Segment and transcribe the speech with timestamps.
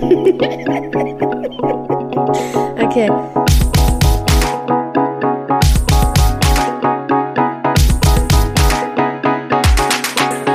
[0.00, 0.08] Okay.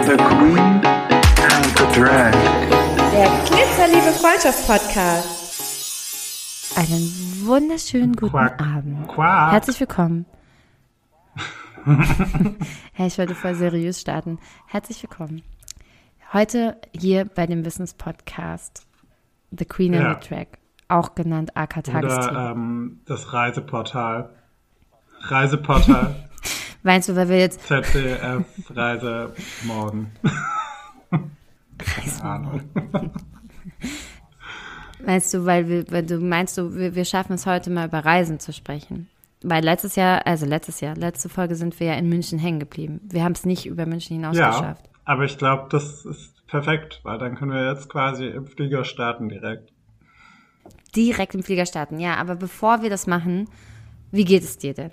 [0.02, 0.82] The Queen
[1.38, 2.34] and the Drag.
[3.12, 5.30] Der Glitzerliebe Freundschaft Podcast.
[6.76, 8.60] Einen wunderschönen guten Quack.
[8.60, 9.08] Abend.
[9.08, 9.52] Quack.
[9.52, 10.26] Herzlich willkommen.
[12.94, 14.40] hey, ich wollte voll seriös starten.
[14.66, 15.44] Herzlich willkommen.
[16.34, 18.88] Heute hier bei dem Wissenspodcast
[19.52, 20.12] The Queen Ja.
[20.12, 22.30] and the Track, auch genannt AK Tagesthemen.
[22.30, 24.30] Oder ähm, das Reiseportal.
[25.22, 26.16] Reiseportal.
[26.84, 30.12] Meinst du, weil wir jetzt ZDF Reise morgen.
[31.80, 32.62] Keine Ahnung.
[35.06, 38.00] Meinst du, weil, wir, weil du meinst du, wir, wir schaffen es heute mal über
[38.06, 39.10] Reisen zu sprechen?
[39.44, 43.02] Weil letztes Jahr, also letztes Jahr, letzte Folge sind wir ja in München hängen geblieben.
[43.04, 44.90] Wir haben es nicht über München hinaus Ja, geschafft.
[45.04, 49.30] aber ich glaube, das ist perfekt, weil dann können wir jetzt quasi im Flieger starten
[49.30, 49.72] direkt.
[50.96, 52.16] Direkt im Flieger starten, ja.
[52.16, 53.50] Aber bevor wir das machen,
[54.12, 54.92] wie geht es dir denn?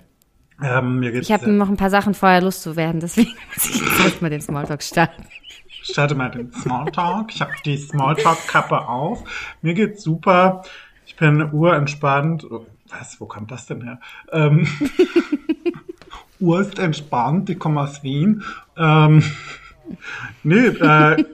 [0.61, 3.99] Ähm, mir geht's Ich habe noch ein paar Sachen vorher loszuwerden, deswegen muss ich jetzt
[3.99, 5.23] erstmal den Smalltalk starten.
[5.67, 7.31] Ich starte mal den Smalltalk.
[7.33, 9.23] Ich habe die Smalltalk-Kappe auf.
[9.61, 10.63] Mir geht's super.
[11.05, 12.45] Ich bin urentspannt.
[12.89, 13.99] Was, wo kommt das denn her?
[14.31, 14.67] Ähm,
[16.39, 17.49] Uhr ist entspannt.
[17.49, 18.43] Ich komme aus Wien.
[18.77, 19.23] Ähm,
[20.43, 21.25] nee, äh,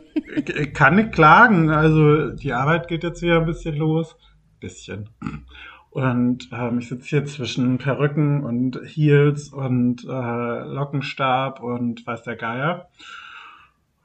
[0.73, 1.69] kann nicht klagen.
[1.69, 4.15] Also die Arbeit geht jetzt wieder ein bisschen los.
[4.59, 5.09] Bisschen.
[5.89, 12.35] Und ähm, ich sitze hier zwischen Perücken und Heels und äh, Lockenstab und weiß der
[12.35, 12.89] Geier.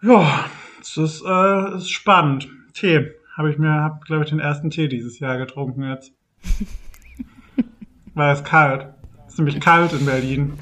[0.02, 0.46] Ja,
[0.80, 2.48] es ist, äh, ist spannend.
[2.72, 3.12] Tee.
[3.36, 6.12] Habe ich mir, habe glaube ich den ersten Tee dieses Jahr getrunken jetzt.
[8.14, 8.88] Weil es kalt.
[9.26, 10.52] Es ist nämlich kalt in Berlin.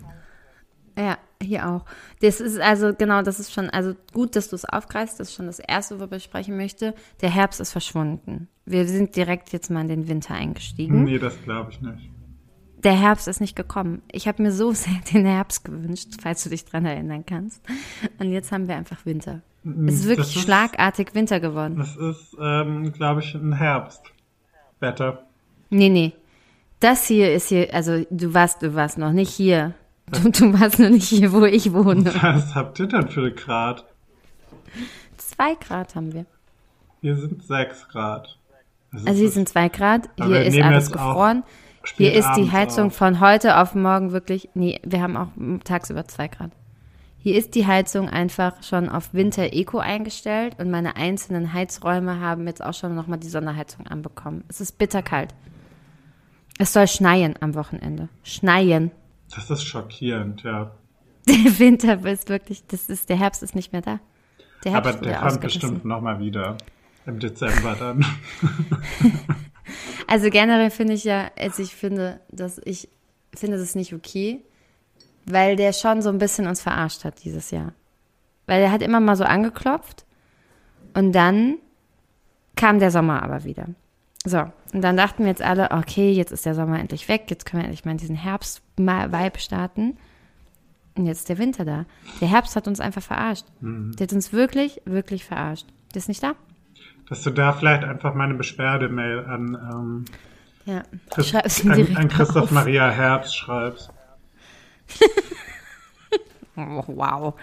[0.96, 1.84] Ja, hier auch.
[2.20, 5.20] Das ist also, genau, das ist schon, also gut, dass du es aufgreifst.
[5.20, 6.94] Das ist schon das Erste, worüber ich sprechen möchte.
[7.20, 8.48] Der Herbst ist verschwunden.
[8.64, 11.04] Wir sind direkt jetzt mal in den Winter eingestiegen.
[11.04, 12.10] Nee, das glaube ich nicht.
[12.84, 14.02] Der Herbst ist nicht gekommen.
[14.10, 17.62] Ich habe mir so sehr den Herbst gewünscht, falls du dich dran erinnern kannst.
[18.18, 19.42] Und jetzt haben wir einfach Winter.
[19.86, 21.76] Es ist wirklich ist- schlagartig Winter geworden.
[21.78, 25.26] Das ist, ähm, glaube ich, ein Herbstwetter.
[25.70, 26.12] Nee, nee.
[26.80, 29.74] Das hier ist hier, also du warst, du warst noch nicht hier.
[30.12, 32.04] Du, du warst noch nicht hier, wo ich wohne.
[32.22, 33.84] Was habt ihr denn für Grad?
[35.16, 36.26] Zwei Grad haben wir.
[37.00, 38.38] Hier sind sechs Grad.
[38.92, 41.42] Das Also hier sind zwei Grad, hier ist alles gefroren.
[41.96, 42.96] Hier ist die Heizung auf.
[42.96, 45.28] von heute auf morgen wirklich, nee, wir haben auch
[45.64, 46.52] tagsüber zwei Grad.
[47.18, 52.62] Hier ist die Heizung einfach schon auf Winter-Eco eingestellt und meine einzelnen Heizräume haben jetzt
[52.62, 54.44] auch schon nochmal die Sonderheizung anbekommen.
[54.48, 55.34] Es ist bitterkalt.
[56.58, 58.08] Es soll schneien am Wochenende.
[58.22, 58.90] Schneien.
[59.34, 60.72] Das ist schockierend, ja.
[61.28, 64.00] Der Winter ist wirklich, das ist, der Herbst ist nicht mehr da.
[64.64, 66.56] Der Herbst Aber der kommt bestimmt nochmal wieder.
[67.06, 68.04] Im Dezember dann.
[70.06, 72.88] Also generell finde ich ja, also ich finde, dass ich
[73.34, 74.44] finde das nicht okay,
[75.24, 77.72] weil der schon so ein bisschen uns verarscht hat dieses Jahr.
[78.46, 80.04] Weil er hat immer mal so angeklopft
[80.94, 81.56] und dann
[82.56, 83.68] kam der Sommer aber wieder.
[84.24, 84.38] So,
[84.72, 87.62] und dann dachten wir jetzt alle, okay, jetzt ist der Sommer endlich weg, jetzt können
[87.62, 89.96] wir endlich mal in diesen Herbst-Vibe starten.
[90.94, 91.86] Und jetzt ist der Winter da.
[92.20, 93.46] Der Herbst hat uns einfach verarscht.
[93.60, 95.66] Der hat uns wirklich, wirklich verarscht.
[95.94, 96.34] Der ist nicht da.
[97.08, 100.04] Dass du da vielleicht einfach meine Beschwerdemail an, ähm,
[100.66, 101.34] Ja, Christ
[101.66, 102.50] an, an Christoph auf.
[102.50, 103.90] Maria Herbst schreibst.
[106.54, 107.34] Oh, wow.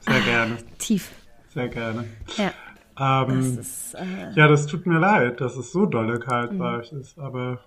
[0.00, 1.10] Sehr gerne, Tief.
[1.52, 2.04] sehr gerne.
[2.36, 2.52] Ja.
[2.98, 6.58] Ähm, Das ist, äh, ja, das tut mir leid, dass es so dolle kalt Mhm.
[6.58, 7.60] bei euch ist, aber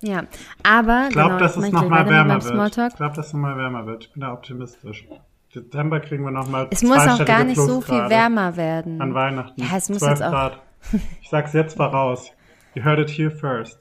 [0.00, 0.24] ja,
[0.62, 2.76] aber ich glaube, genau, dass es nochmal wärmer wird.
[2.92, 4.04] Ich glaube, dass es nochmal wärmer wird.
[4.04, 5.06] Ich bin da optimistisch.
[5.54, 9.00] Dezember kriegen wir nochmal Es muss auch gar nicht so viel wärmer werden.
[9.00, 9.60] An Weihnachten.
[9.62, 10.62] Ja, es muss 12 jetzt auch- Grad.
[11.22, 12.30] Ich sag's jetzt voraus.
[12.74, 13.78] You heard it here first.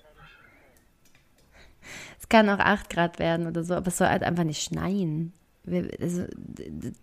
[2.19, 5.33] Es kann auch 8 Grad werden oder so, aber es soll halt einfach nicht schneien.
[5.65, 6.25] Also,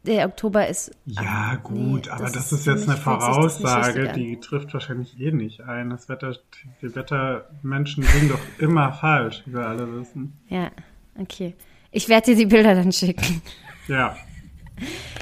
[0.05, 0.91] der Oktober ist.
[1.07, 1.23] Ja,
[1.57, 5.63] Ach, gut, nee, aber das, das ist jetzt eine Voraussage, die trifft wahrscheinlich eh nicht
[5.63, 5.89] ein.
[5.89, 6.37] Das Wetter,
[6.83, 10.35] die Wettermenschen liegen doch immer falsch, wie wir alle wissen.
[10.49, 10.71] Ja,
[11.19, 11.55] okay.
[11.91, 13.41] Ich werde dir die Bilder dann schicken.
[13.89, 14.15] Ja,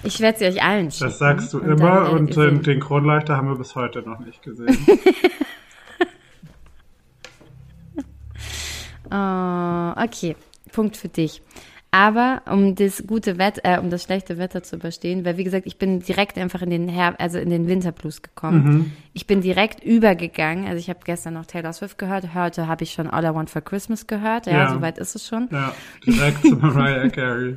[0.03, 1.05] Ich werde sie euch allen schicken.
[1.05, 2.63] das sagst du Und immer und den, sehen.
[2.65, 4.77] den Kronleuchter haben wir bis heute noch nicht gesehen.
[9.11, 10.37] Oh, okay.
[10.73, 11.41] Punkt für dich.
[11.91, 15.67] Aber um das gute Wetter, äh, um das schlechte Wetter zu überstehen, weil wie gesagt,
[15.67, 18.93] ich bin direkt einfach in den Her also in den Winterblues gekommen.
[19.15, 20.67] Ich bin direkt übergegangen.
[20.67, 23.49] Also ich habe gestern noch Taylor Swift gehört, heute habe ich schon All I Want
[23.49, 24.45] for Christmas gehört.
[24.47, 24.73] Ja, Ja.
[24.75, 25.49] soweit ist es schon.
[25.51, 25.73] ja,
[26.07, 27.57] direkt zu Mariah Carey.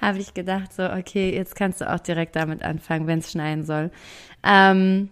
[0.00, 3.64] Habe ich gedacht, so, okay, jetzt kannst du auch direkt damit anfangen, wenn es schneien
[3.64, 3.90] soll.
[4.44, 5.08] Ähm,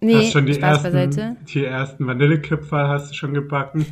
[0.00, 1.36] Nee, hast schon die Spaß ersten, beiseite.
[1.48, 3.86] die ersten Vanillekipferl hast du schon gebacken.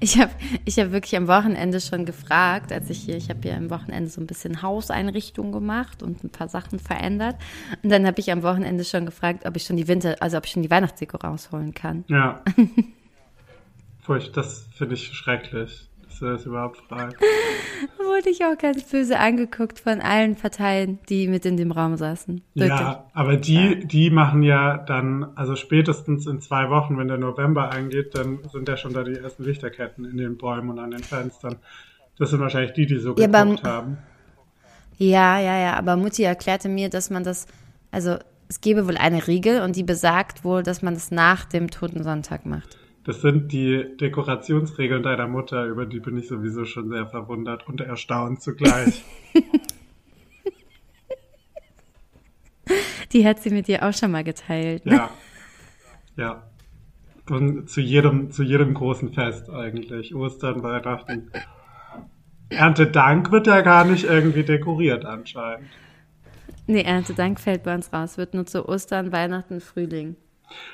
[0.00, 0.32] Ich habe
[0.64, 4.10] ich hab wirklich am Wochenende schon gefragt, als ich hier, ich habe ja am Wochenende
[4.10, 7.36] so ein bisschen Hauseinrichtung gemacht und ein paar Sachen verändert.
[7.82, 10.46] Und dann habe ich am Wochenende schon gefragt, ob ich schon die Winter, also ob
[10.46, 12.04] ich schon die Weihnachtsdeko rausholen kann.
[12.08, 12.42] Ja.
[14.00, 17.20] Furcht, das finde ich schrecklich, dass du das überhaupt fragst.
[17.98, 22.42] Wurde ich auch ganz böse angeguckt von allen Parteien, die mit in dem Raum saßen.
[22.54, 22.80] Wirklich.
[22.80, 27.70] Ja, aber die, die machen ja dann, also spätestens in zwei Wochen, wenn der November
[27.70, 31.02] eingeht, dann sind ja schon da die ersten Lichterketten in den Bäumen und an den
[31.02, 31.56] Fenstern.
[32.18, 33.98] Das sind wahrscheinlich die, die so Ja, geguckt haben.
[34.96, 37.46] Ja, ja, ja, aber Mutti erklärte mir, dass man das,
[37.90, 38.16] also
[38.48, 42.02] es gäbe wohl eine Regel und die besagt wohl, dass man das nach dem Toten
[42.02, 42.78] Sonntag macht.
[43.06, 47.80] Das sind die Dekorationsregeln deiner Mutter, über die bin ich sowieso schon sehr verwundert und
[47.80, 49.04] erstaunt zugleich.
[53.12, 54.84] Die hat sie mit dir auch schon mal geteilt.
[54.84, 54.94] Ne?
[54.96, 55.10] ja.
[56.16, 56.42] Ja.
[57.30, 60.12] Und zu jedem, zu jedem großen Fest eigentlich.
[60.12, 61.30] Ostern, Weihnachten.
[62.48, 65.68] Erntedank wird ja gar nicht irgendwie dekoriert anscheinend.
[66.66, 68.18] Nee, Erntedank fällt bei uns raus.
[68.18, 70.16] Wird nur zu Ostern, Weihnachten, Frühling.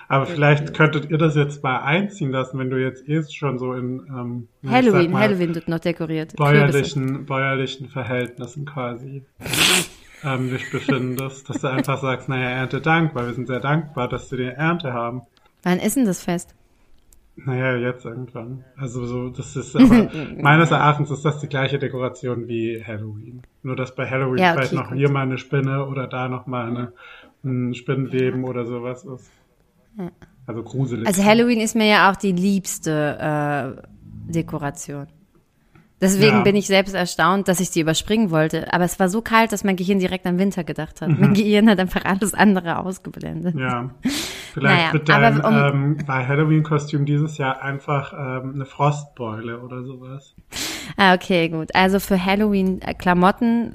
[0.08, 3.72] Aber vielleicht könntet ihr das jetzt mal einziehen lassen, wenn du jetzt eh schon so
[3.74, 6.36] in ähm, Halloween, mal, Halloween wird noch dekoriert.
[6.36, 9.24] Bäuerlichen, bäuerlichen Verhältnissen quasi
[10.24, 14.30] ähm, dich befindest, dass du einfach sagst, naja, Erntedank, weil wir sind sehr dankbar, dass
[14.30, 15.22] wir die Ernte haben.
[15.62, 16.54] Wann ist denn das Fest?
[17.34, 18.64] Naja, jetzt irgendwann.
[18.76, 23.42] Also so, das ist aber meines Erachtens ist das die gleiche Dekoration wie Halloween.
[23.62, 24.98] Nur dass bei Halloween Ja, okay, vielleicht noch gut.
[24.98, 26.92] hier mal eine Spinne oder da noch mal eine,
[27.42, 29.30] ein Spinnenleben oder sowas ist.
[30.46, 31.06] Also gruselig.
[31.06, 35.06] Also Halloween ist mir ja auch die liebste äh, Dekoration.
[36.00, 36.42] Deswegen Ja.
[36.42, 38.72] bin ich selbst erstaunt, dass ich die überspringen wollte.
[38.74, 41.10] Aber es war so kalt, dass mein Gehirn direkt an Winter gedacht hat.
[41.16, 43.54] Mein Gehirn hat einfach alles andere ausgeblendet.
[43.54, 43.60] Mhm.
[43.60, 43.90] Ja.
[44.52, 49.60] Vielleicht Naja, wird dein aber um- ähm, bei Halloween-Kostüm dieses Jahr einfach ähm, eine Frostbeule
[49.60, 50.34] oder sowas.
[50.96, 51.72] Ah, okay, gut.
[51.76, 52.94] Also für Halloween äh,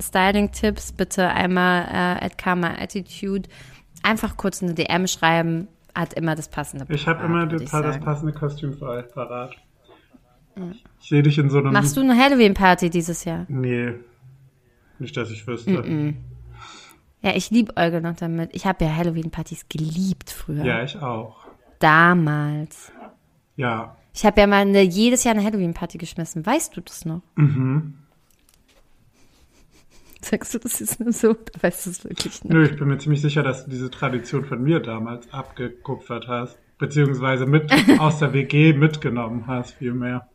[0.02, 3.48] Styling-Tipps bitte einmal äh, at Karma Attitude
[4.04, 5.70] einfach kurz eine DM schreiben.
[5.98, 6.86] Hat immer das passende.
[6.90, 9.56] Ich habe parat, immer das, das passende Kostüm für euch parat.
[11.00, 11.74] Ich sehe dich in so einem...
[11.74, 13.46] Machst du eine Halloween-Party dieses Jahr?
[13.48, 13.94] Nee.
[15.00, 16.14] Nicht, dass ich wüsste.
[17.24, 18.52] Ja, ich liebe Euge noch damit.
[18.54, 20.64] Ich habe ja Halloween-Partys geliebt früher.
[20.64, 21.46] Ja, ich auch.
[21.80, 22.92] Damals.
[23.56, 23.96] Ja.
[24.14, 26.46] Ich habe ja mal eine, jedes Jahr eine Halloween-Party geschmissen.
[26.46, 27.22] Weißt du das noch?
[27.36, 27.96] Mhm.
[30.22, 31.34] Sagst du das jetzt nur so?
[31.34, 32.54] Du weißt es wirklich nicht.
[32.54, 36.58] Nö, ich bin mir ziemlich sicher, dass du diese Tradition von mir damals abgekupfert hast.
[36.78, 40.28] Beziehungsweise mit aus der WG mitgenommen hast, vielmehr.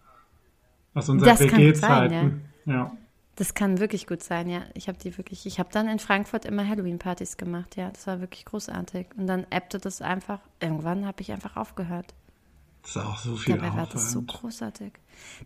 [0.95, 2.43] Aus unseren WG-Zeiten.
[2.67, 2.93] Ja.
[3.37, 4.63] Das kann wirklich gut sein, ja.
[4.75, 7.91] Ich habe die wirklich, ich habe dann in Frankfurt immer Halloween-Partys gemacht, ja.
[7.91, 9.07] Das war wirklich großartig.
[9.17, 12.15] Und dann ebbte das einfach, irgendwann habe ich einfach aufgehört.
[12.83, 14.41] Das ist auch so viel Dabei war das so Aufwand.
[14.41, 14.93] großartig.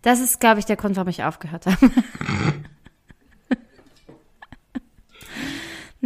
[0.01, 1.77] Das ist, glaube ich, der Grund, warum ich aufgehört habe.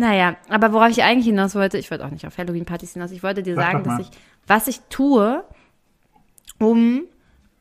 [0.02, 3.22] naja, aber worauf ich eigentlich hinaus wollte, ich wollte auch nicht auf Halloween-Partys hinaus, ich
[3.22, 4.10] wollte dir Sag sagen, dass ich,
[4.48, 5.44] was ich tue,
[6.58, 7.04] um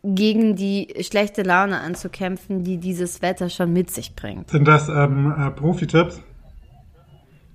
[0.02, 4.48] gegen die schlechte Laune anzukämpfen, die dieses Wetter schon mit sich bringt.
[4.48, 6.22] Sind das ähm, äh, Profi-Tipps?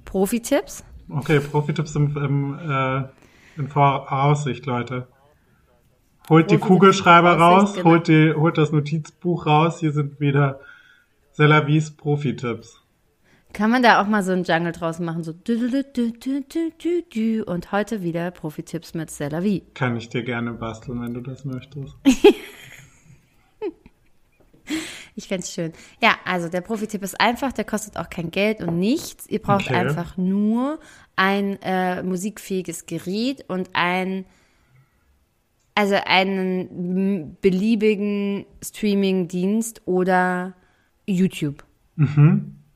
[0.05, 0.83] Profi-Tipps?
[1.09, 3.05] Okay, Profi-Tipps im, im, äh,
[3.57, 5.07] in Voraussicht, Leute.
[6.29, 7.89] Holt die Kugelschreiber raus, genau.
[7.89, 9.79] holt, die, holt das Notizbuch raus.
[9.79, 10.59] Hier sind wieder
[11.31, 12.84] Selavis Profi-Tipps.
[13.55, 15.31] Kann man da auch mal so einen Jungle draus machen, so
[17.41, 19.61] und heute wieder Profi-Tipps mit Stella V.
[19.73, 21.95] Kann ich dir gerne basteln, wenn du das möchtest.
[25.17, 25.71] Ich fänd's schön.
[26.01, 29.25] Ja, also der Profi-Tipp ist einfach, der kostet auch kein Geld und nichts.
[29.27, 29.75] Ihr braucht Okay.
[29.75, 30.77] einfach nur
[31.15, 34.25] ein äh, musikfähiges Gerät und ein,
[35.73, 40.53] also einen beliebigen Streaming-Dienst oder
[41.07, 41.63] YouTube.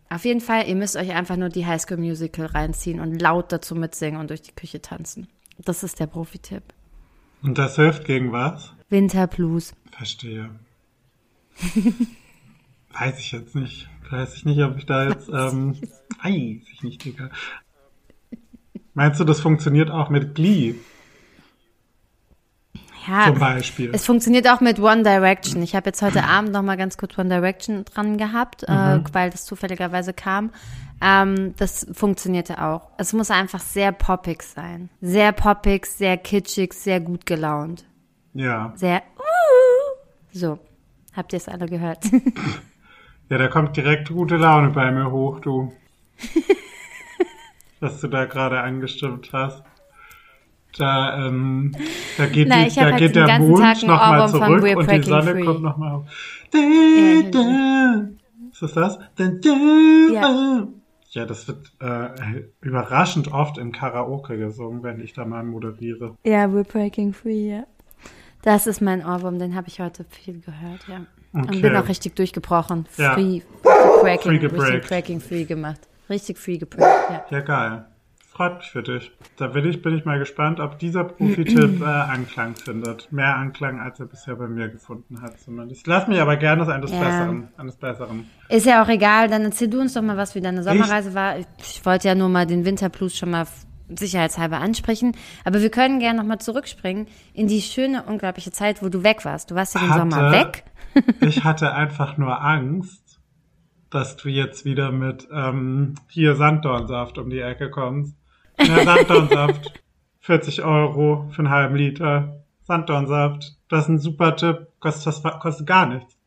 [0.09, 3.51] Auf jeden Fall, ihr müsst euch einfach nur die High School Musical reinziehen und laut
[3.51, 5.27] dazu mitsingen und durch die Küche tanzen.
[5.59, 6.63] Das ist der Profi-Tipp.
[7.43, 8.73] Und das hilft gegen was?
[8.89, 9.73] Winterblues.
[9.91, 10.49] Verstehe.
[12.91, 13.87] Weiß ich jetzt nicht.
[14.09, 15.75] Weiß ich nicht, ob ich da jetzt, ähm,
[16.23, 17.29] weiß ich nicht, Digga.
[18.95, 20.75] Meinst du, das funktioniert auch mit Glee
[23.07, 23.91] Ja, zum Beispiel?
[23.93, 25.61] Es funktioniert auch mit One Direction.
[25.61, 29.29] Ich habe jetzt heute Abend noch mal ganz kurz One Direction dran gehabt, äh, weil
[29.29, 30.51] das zufälligerweise kam.
[31.01, 32.89] Ähm, das funktionierte auch.
[32.97, 34.89] Es muss einfach sehr poppig sein.
[35.01, 37.85] Sehr poppig, sehr kitschig, sehr gut gelaunt.
[38.33, 38.73] Ja.
[38.75, 39.97] Sehr uh,
[40.31, 40.59] so.
[41.15, 42.05] Habt ihr es alle gehört?
[43.29, 45.71] Ja, da kommt direkt gute Laune bei mir hoch, du.
[47.79, 49.63] Was du da gerade angestimmt hast.
[50.77, 51.71] Da, ähm,
[52.17, 54.85] da geht, Na, die, da halt geht der ganzen Mond nochmal zurück We're und die
[54.87, 55.43] Breaking Sonne Free.
[55.45, 56.05] kommt nochmal auf.
[56.53, 58.07] Ja, Da,
[58.51, 58.99] Ist das das?
[59.15, 59.49] Da, da,
[60.13, 60.67] Ja.
[61.09, 66.15] ja, das wird äh, überraschend oft in Karaoke gesungen, wenn ich da mal moderiere.
[66.23, 67.63] Ja, We're Breaking Free, ja.
[68.43, 71.01] Das ist mein Ohrwurm, den habe ich heute viel gehört, ja.
[71.33, 71.61] Und Okay.
[71.61, 72.87] bin auch richtig durchgebrochen.
[72.97, 73.13] Ja.
[73.13, 75.79] Free, free breaking, Free richtig breaking free gemacht.
[76.09, 77.25] Richtig free gebreakt, ja.
[77.29, 77.85] Ja, geil.
[78.39, 79.11] Freut mich für dich.
[79.35, 83.11] Da bin ich, bin ich mal gespannt, ob dieser Profi-Tipp äh, Anklang findet.
[83.11, 85.85] Mehr Anklang, als er bisher bei mir gefunden hat, zumindest.
[85.87, 86.99] Lass mich aber gerne eines Ja.
[86.99, 88.29] Besseren, eines Besseren.
[88.47, 91.37] Ist ja auch egal, dann erzähl du uns doch mal, was wie deine Sommerreise war.
[91.39, 93.45] Ich, ich wollte ja nur mal den Winterblues schon mal
[93.89, 95.17] sicherheitshalber ansprechen.
[95.43, 99.51] Aber wir können gerne nochmal zurückspringen in die schöne, unglaubliche Zeit, wo du weg warst.
[99.51, 100.63] Du warst ja den Hatte- Sommer weg.
[101.19, 103.19] Ich hatte einfach nur Angst,
[103.89, 108.15] dass du jetzt wieder mit ähm, hier Sanddornsaft um die Ecke kommst.
[108.59, 109.73] Ja, Sanddornsaft.
[110.21, 112.43] 40 Euro für einen halben Liter.
[112.63, 113.55] Sanddornsaft.
[113.69, 114.67] Das ist ein super Tipp.
[114.79, 116.17] Kostet, das, kostet gar nichts.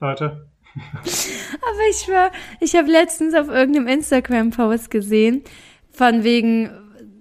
[0.00, 0.46] Leute.
[0.74, 2.30] Aber ich schwör,
[2.60, 5.42] ich habe letztens auf irgendeinem Instagram-Post gesehen,
[5.90, 6.70] von wegen,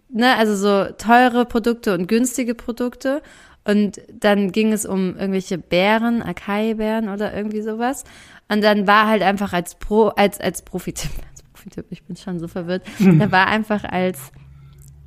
[0.10, 3.22] ne, also so teure Produkte und günstige Produkte.
[3.63, 8.06] Und dann ging es um irgendwelche Beeren, Acai-Beeren oder irgendwie sowas.
[8.50, 12.40] Und dann war halt einfach als Pro, als, als Profitipp, als Profitipp, ich bin schon
[12.40, 14.32] so verwirrt, da war einfach als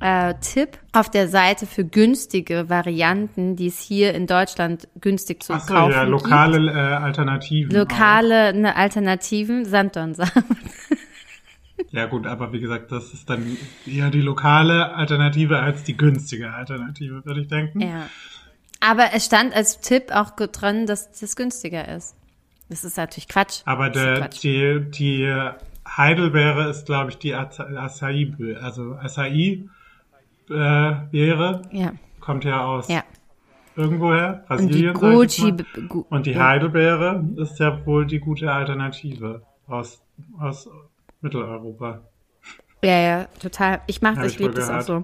[0.05, 5.53] äh, Tipp auf der Seite für günstige Varianten, die es hier in Deutschland günstig zu
[5.53, 6.11] Achso, kaufen ja, gibt.
[6.11, 7.75] lokale äh, Alternativen.
[7.75, 10.37] Lokale ne, Alternativen, Sanddornsaft.
[10.37, 10.43] Auch.
[11.91, 16.53] Ja gut, aber wie gesagt, das ist dann eher die lokale Alternative als die günstige
[16.53, 17.81] Alternative, würde ich denken.
[17.81, 18.07] Ja.
[18.81, 22.15] Aber es stand als Tipp auch gut drin, dass das günstiger ist.
[22.69, 23.61] Das ist natürlich Quatsch.
[23.65, 24.43] Aber der, Quatsch.
[24.43, 25.33] die, die
[25.87, 27.75] Heidelbeere ist, glaube ich, die Acai,
[28.61, 29.67] also Acai
[30.49, 33.03] äh, Beere Ja, kommt ja aus ja.
[33.75, 35.65] irgendwoher, Und die Brasilien.
[35.75, 35.87] mal.
[35.87, 36.37] Gu- Und die.
[36.37, 40.01] Heidelbeere ist ja wohl die gute Alternative aus,
[40.39, 40.69] aus
[41.21, 42.01] Mitteleuropa.
[42.83, 43.81] Ja, ja, total.
[43.87, 45.03] Ich mach Hab das, ich ich das auch so.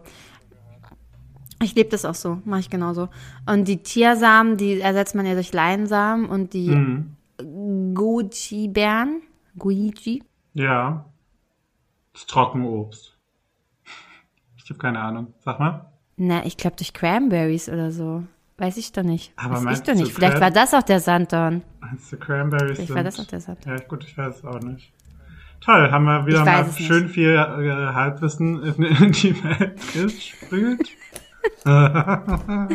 [1.63, 3.10] Ich lebe das auch so, mache ich genauso.
[3.48, 7.15] Und die Chiasamen, die ersetzt man ja durch Leinsamen und die Mhm.
[7.95, 9.21] Goji-Beeren,
[9.57, 11.05] Goji, Ja.
[12.13, 13.11] Das Trockenobst.
[14.72, 15.28] Ich habe keine Ahnung.
[15.44, 15.86] Sag mal.
[16.18, 18.24] na, ich glaube durch Cranberries oder so.
[18.58, 19.34] Weiß ich doch nicht.
[19.38, 20.13] Aber Weiß ich doch nicht.
[20.13, 21.63] Vielleicht Cran- war das auch der Sanddorn.
[21.80, 22.96] Meinst du Cranberries Vielleicht sind...
[22.96, 23.78] war das auch der Sanddorn.
[23.78, 24.94] Ja, gut, ich weiß es auch nicht.
[25.62, 26.88] Toll, haben wir wieder mal es nicht.
[26.88, 30.88] schön viel äh, Halbwissen in, in die Welt gesprüht.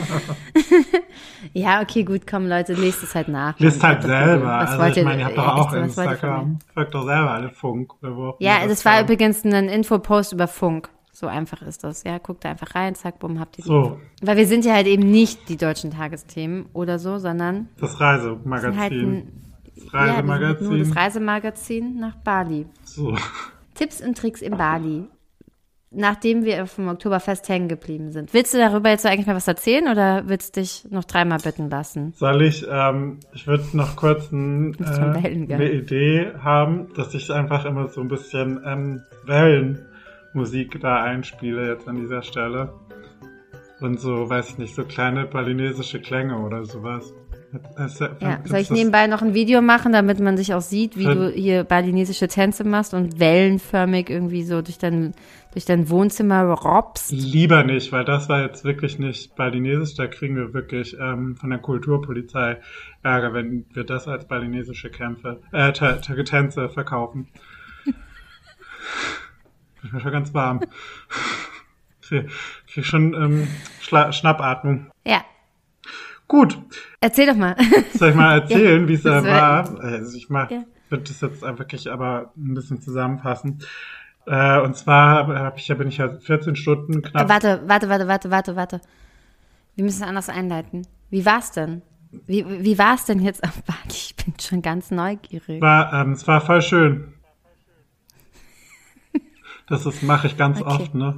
[1.53, 3.59] Ja, okay, gut, komm, Leute, lest es halt nach.
[3.61, 4.47] Lest halt selber.
[4.47, 5.73] Was Also wollt ich meine, ihr habt ja, doch auch?
[5.73, 6.59] Instagram.
[6.75, 7.93] Folgt doch selber alle Funk.
[8.03, 10.89] oder wo Ja, immer das war übrigens ein Infopost über Funk.
[11.19, 12.05] So einfach ist das.
[12.05, 13.69] Ja, guckt da einfach rein, zack, bumm, habt ihr die.
[13.69, 17.93] So, Weil wir sind ja halt eben nicht die deutschen Tagesthemen oder so, sondern das
[17.93, 19.01] sind halt Reisemagazin.
[19.01, 19.33] ein,
[19.77, 20.79] das ja, Reisemagazin.
[20.79, 22.67] das Reisemagazin nach Bali.
[22.85, 23.17] so.
[23.75, 25.05] Tipps und Tricks in Bali.
[25.91, 28.35] Nachdem wir vom Oktoberfest hängen geblieben sind.
[28.35, 31.71] Willst du darüber jetzt eigentlich mal was erzählen oder willst du dich noch dreimal bitten
[31.71, 32.13] lassen?
[32.17, 37.33] Soll ich, ähm, ich würde noch kurz ein, äh, Wellen, eine Idee haben, dass ich
[37.33, 39.01] einfach immer so ein bisschen ähm,
[40.41, 42.75] Wellenmusik da einspiele jetzt an dieser Stelle.
[43.81, 47.13] Und so, weiß ich nicht, so kleine balinesische Klänge oder sowas.
[47.77, 50.97] Das- das- Ja, soll ich nebenbei noch ein Video machen, damit man sich auch sieht,
[50.99, 55.15] wie du hier balinesische Tänze machst und wellenförmig irgendwie so durch dein,
[55.53, 57.13] durch dein Wohnzimmer robst?
[57.13, 59.95] Lieber nicht, weil das war jetzt wirklich nicht balinesisch.
[59.95, 62.59] Da kriegen wir wirklich ähm, von der Kulturpolizei
[63.03, 67.29] Ärger, wenn wir das als balinesische Kämpfe, äh, Tänze verkaufen.
[69.87, 70.61] Ich bin schon ganz warm.
[72.03, 72.29] Krieg,
[72.73, 73.49] krieg schon ähm,
[73.81, 74.87] Schla Schnappatmung.
[75.05, 75.25] Ja,
[76.29, 76.59] Gut,
[77.01, 77.55] erzähl doch mal.
[77.95, 79.81] soll ich mal erzählen, wie es äh, wär- war?
[79.81, 80.65] Also ich mach, Ja.
[80.89, 83.61] würde das jetzt äh, wirklich aber ein bisschen zusammenfassen.
[84.27, 88.09] Äh, und zwar hab ich, ja bin ich ja 14 Stunden knapp warte, warte, warte,
[88.09, 88.81] warte, warte, warte.
[89.77, 90.85] Wir müssen anders einleiten.
[91.11, 91.83] Wie war's denn?
[92.27, 93.79] Wie, wie war's denn jetzt auf Bali?
[93.91, 95.61] Ich bin schon ganz neugierig.
[95.63, 97.13] War, ähm, es war voll schön.
[99.69, 100.71] Das ist mache ich ganz Okay.
[100.71, 101.17] oft, ne?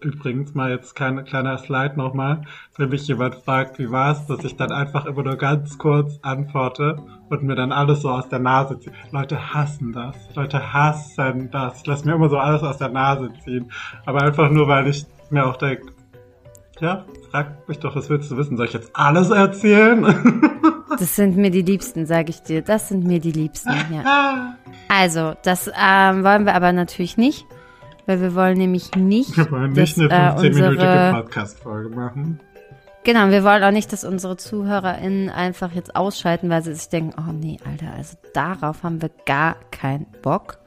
[0.00, 2.42] Übrigens mal jetzt kleine, kleiner Slide nochmal.
[2.76, 7.02] Wenn mich jemand fragt, wie war's, dass ich dann einfach immer nur ganz kurz antworte
[7.28, 8.92] und mir dann alles so aus der Nase ziehe.
[9.10, 10.14] Leute hassen das.
[10.36, 11.80] Leute hassen das.
[11.80, 13.72] Ich lasse mir immer so alles aus der Nase ziehen.
[14.06, 15.86] Aber einfach nur, weil ich mir auch denke,
[16.78, 18.56] ja, frag mich doch, was willst du wissen?
[18.56, 20.04] Soll ich jetzt alles erzählen?
[20.98, 22.62] Das sind mir die Liebsten, sage ich dir.
[22.62, 24.56] Das sind mir die Liebsten, ja.
[24.88, 27.46] Also, das ähm, wollen wir aber natürlich nicht,
[28.10, 32.40] weil wir wollen nämlich nicht, Wir wollen nicht dass, eine äh, 15-minütige unsere, Podcast-Folge machen.
[33.04, 37.14] genau, wir wollen auch nicht, dass unsere ZuhörerInnen einfach jetzt ausschalten, weil sie sich denken,
[37.16, 40.58] oh nee, Alter, also darauf haben wir gar keinen Bock.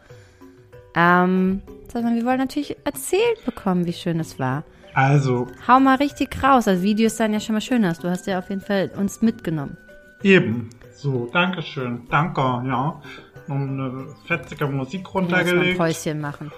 [0.95, 4.63] Ähm, sondern wir wollen natürlich erzählt bekommen, wie schön es war.
[4.93, 6.67] Also, Hau mal richtig raus.
[6.67, 7.99] Also Videos sahen ja schon mal schön aus.
[7.99, 9.75] Du hast ja auf jeden Fall uns mitgenommen.
[10.21, 10.69] eben.
[10.95, 12.03] So, Dankeschön.
[12.09, 13.01] Danke, ja.
[13.49, 15.77] Um eine fetzige Musik Lass mal ein runtergelegt.
[15.77, 16.51] Päuschen machen.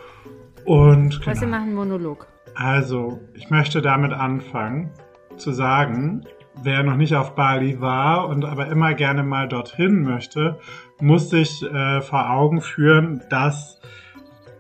[0.65, 1.47] Und genau.
[1.47, 2.27] machen Monolog.
[2.55, 4.91] Also, ich möchte damit anfangen
[5.37, 6.25] zu sagen,
[6.63, 10.59] wer noch nicht auf Bali war und aber immer gerne mal dorthin möchte,
[10.99, 13.79] muss sich äh, vor Augen führen, dass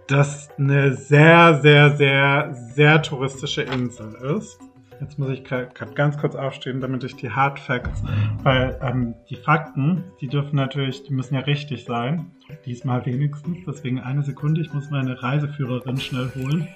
[0.07, 4.59] das eine sehr, sehr, sehr, sehr touristische Insel ist.
[5.01, 8.01] Jetzt muss ich ganz kurz aufstehen, damit ich die Hard Facts,
[8.43, 12.31] weil ähm, die Fakten, die dürfen natürlich, die müssen ja richtig sein.
[12.65, 13.57] Diesmal wenigstens.
[13.67, 16.67] Deswegen eine Sekunde, ich muss meine Reiseführerin schnell holen.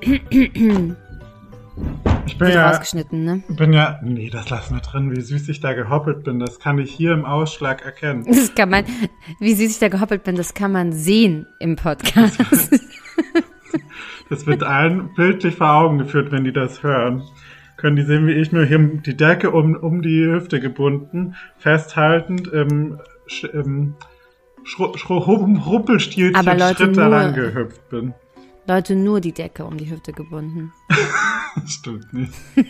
[2.26, 3.42] Ich bin Wird ja, rausgeschnitten, ne?
[3.48, 6.38] bin ja, nee, das lassen wir drin, wie süß ich da gehoppelt bin.
[6.38, 8.24] Das kann ich hier im Ausschlag erkennen.
[8.26, 8.84] Das kann man,
[9.40, 12.38] wie süß ich da gehoppelt bin, das kann man sehen im Podcast.
[14.28, 17.22] Das wird allen bildlich vor Augen geführt, wenn die das hören.
[17.76, 22.48] Können die sehen, wie ich mir hier die Decke um, um die Hüfte gebunden, festhaltend
[22.48, 23.00] im,
[23.52, 23.94] im
[24.62, 25.26] Schru Schru
[26.58, 28.14] Leute, Schritt daran gehüpft bin.
[28.66, 30.72] Leute, nur die Decke um die Hüfte gebunden.
[31.56, 32.32] Das stimmt nicht.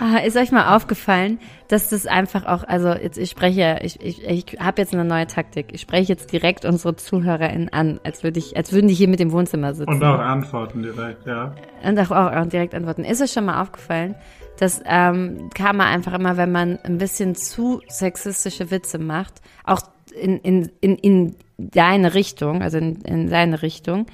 [0.00, 1.38] Ah, ist euch mal aufgefallen,
[1.68, 5.26] dass das einfach auch, also jetzt ich spreche, ich, ich, ich habe jetzt eine neue
[5.26, 5.68] Taktik.
[5.72, 9.20] Ich spreche jetzt direkt unsere ZuhörerInnen an, als würde ich, als würden die hier mit
[9.20, 9.90] im Wohnzimmer sitzen.
[9.90, 11.54] Und auch antworten direkt, ja.
[11.82, 13.04] Und auch, auch, auch direkt antworten.
[13.04, 14.14] Ist euch schon mal aufgefallen,
[14.58, 19.80] dass ähm, Karma einfach immer, wenn man ein bisschen zu sexistische Witze macht, auch
[20.14, 24.06] in, in, in, in deine Richtung, also in, in seine Richtung,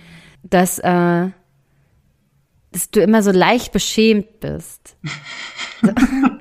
[0.42, 1.28] dass, äh,
[2.72, 4.96] dass du immer so leicht beschämt bist.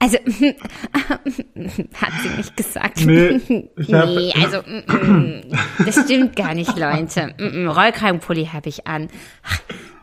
[0.00, 0.06] So.
[0.06, 0.18] Also,
[1.94, 3.04] hat sie nicht gesagt.
[3.04, 3.40] Nee,
[3.76, 5.42] nee also, mm, mm,
[5.84, 7.34] das stimmt gar nicht, Leute.
[7.38, 9.08] Mm, Rollkragenpulli habe ich an.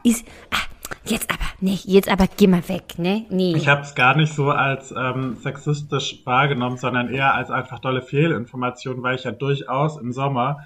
[0.04, 0.58] Ist, ah,
[1.06, 3.26] jetzt aber, nee, jetzt aber geh mal weg, ne?
[3.30, 3.56] Nee.
[3.56, 8.02] Ich habe es gar nicht so als ähm, sexistisch wahrgenommen, sondern eher als einfach dolle
[8.02, 10.60] Fehlinformation, weil ich ja durchaus im Sommer,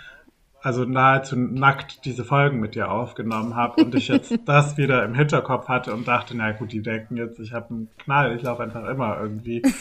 [0.61, 5.13] also nahezu nackt, diese Folgen mit dir aufgenommen habe und ich jetzt das wieder im
[5.13, 8.63] Hinterkopf hatte und dachte, na gut, die denken jetzt, ich habe einen Knall, ich laufe
[8.63, 9.61] einfach immer irgendwie.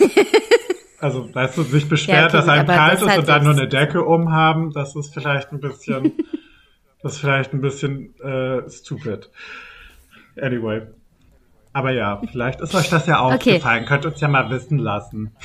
[1.01, 3.53] Also, weißt du, sich beschwert, Ja, okay, dass einem kalt ist halt und dann nur
[3.53, 6.13] eine Decke umhaben, das ist vielleicht ein bisschen,
[7.03, 9.31] das ist vielleicht ein bisschen äh, stupid.
[10.41, 10.89] Anyway.
[11.73, 13.35] Aber ja, vielleicht ist euch das ja Okay.
[13.35, 13.85] aufgefallen.
[13.85, 15.37] Könnt uns ja mal wissen lassen.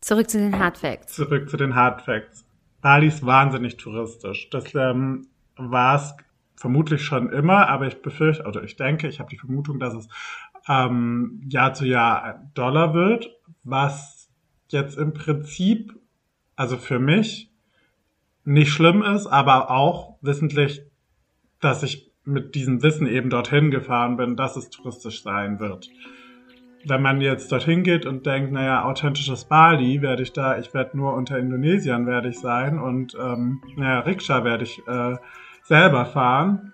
[0.00, 1.14] Zurück zu den Hard Facts.
[1.14, 2.44] Zurück zu den Hard Facts.
[2.80, 4.50] Bali ist wahnsinnig touristisch.
[4.50, 6.14] Das ähm, war es
[6.56, 10.08] vermutlich schon immer, aber ich befürchte, oder ich denke, ich habe die Vermutung, dass es
[10.68, 13.30] ähm, Jahr zu Jahr Dollar wird,
[13.64, 14.28] was
[14.68, 15.94] jetzt im Prinzip,
[16.56, 17.50] also für mich,
[18.44, 20.82] nicht schlimm ist, aber auch wissentlich,
[21.60, 25.88] dass ich mit diesem Wissen eben dorthin gefahren bin, dass es touristisch sein wird.
[26.84, 30.96] Wenn man jetzt dorthin geht und denkt, naja, authentisches Bali werde ich da, ich werde
[30.96, 35.16] nur unter Indonesiern werde ich sein und ähm, naja, Rikscha werde ich äh,
[35.62, 36.72] selber fahren.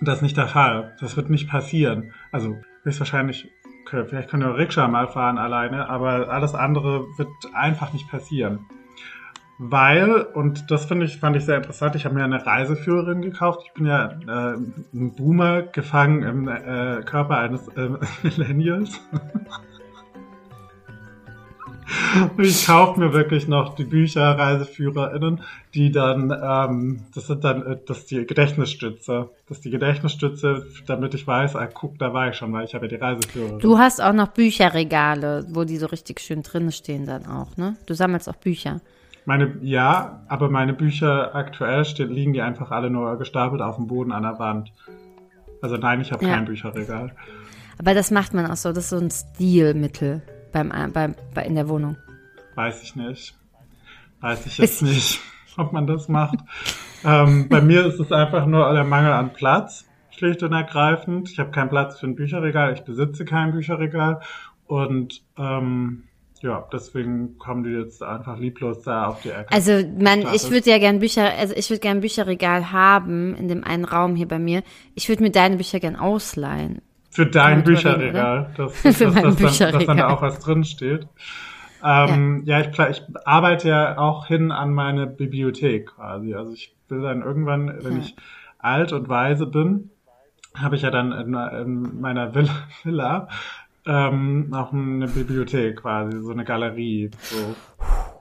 [0.00, 0.96] Das ist nicht der Fall.
[1.00, 2.12] Das wird nicht passieren.
[2.30, 3.48] Also höchstwahrscheinlich,
[3.88, 8.66] vielleicht können wir Rikscha mal fahren alleine, aber alles andere wird einfach nicht passieren.
[9.64, 13.60] Weil, und das finde ich, fand ich sehr interessant, ich habe mir eine Reiseführerin gekauft.
[13.64, 14.56] Ich bin ja äh,
[14.92, 17.90] ein Boomer gefangen im äh, Körper eines äh,
[18.24, 19.00] Millennials.
[22.38, 25.42] Ich kaufe mir wirklich noch die Bücher, ReiseführerInnen,
[25.74, 29.28] die dann, ähm, das sind dann, äh, das ist die Gedächtnisstütze.
[29.48, 32.74] Das ist die Gedächtnisstütze, damit ich weiß, ah, guck, da war ich schon, weil ich
[32.74, 33.60] habe ja die Reiseführerin.
[33.60, 37.76] Du hast auch noch Bücherregale, wo die so richtig schön drin stehen dann auch, ne?
[37.86, 38.80] Du sammelst auch Bücher.
[39.24, 43.86] Meine, ja, aber meine Bücher aktuell stehen, liegen die einfach alle nur gestapelt auf dem
[43.86, 44.72] Boden an der Wand.
[45.60, 46.34] Also nein, ich habe Ja.
[46.34, 47.14] kein Bücherregal.
[47.78, 51.54] Aber das macht man auch so, das ist so ein Stilmittel beim, beim, bei, in
[51.54, 51.96] der Wohnung.
[52.56, 53.34] Weiß ich nicht.
[54.20, 55.20] Weiß ich jetzt nicht,
[55.56, 56.38] ob man das macht.
[57.04, 61.30] ähm, bei mir ist es einfach nur der Mangel an Platz, schlicht und ergreifend.
[61.30, 64.20] Ich habe keinen Platz für ein Bücherregal, ich besitze kein Bücherregal
[64.66, 66.04] und ähm,
[66.42, 69.52] ja, deswegen kommen die jetzt einfach lieblos da auf die Ecke.
[69.52, 73.48] Also man, ich würde ja gern Bücher, also ich würde gern ein Bücherregal haben in
[73.48, 74.62] dem einen Raum hier bei mir.
[74.94, 76.82] Ich würde mir deine Bücher gern ausleihen.
[77.10, 78.52] Für dein Bücherregal.
[78.56, 79.96] Dass, Für dass, mein dass, dann, dass dann Bücherregal.
[79.96, 81.06] da auch was drin steht.
[81.84, 86.34] Ähm, ja, ich, pla- ich arbeite ja auch hin an meine Bibliothek quasi.
[86.34, 88.14] Also ich will dann irgendwann, wenn ich
[88.58, 89.90] alt und weise bin,
[90.54, 92.50] habe ich ja dann in, in meiner Villa,
[92.84, 93.28] Villa
[93.86, 97.10] ähm, auch eine Bibliothek quasi, so eine Galerie.
[97.22, 97.54] So.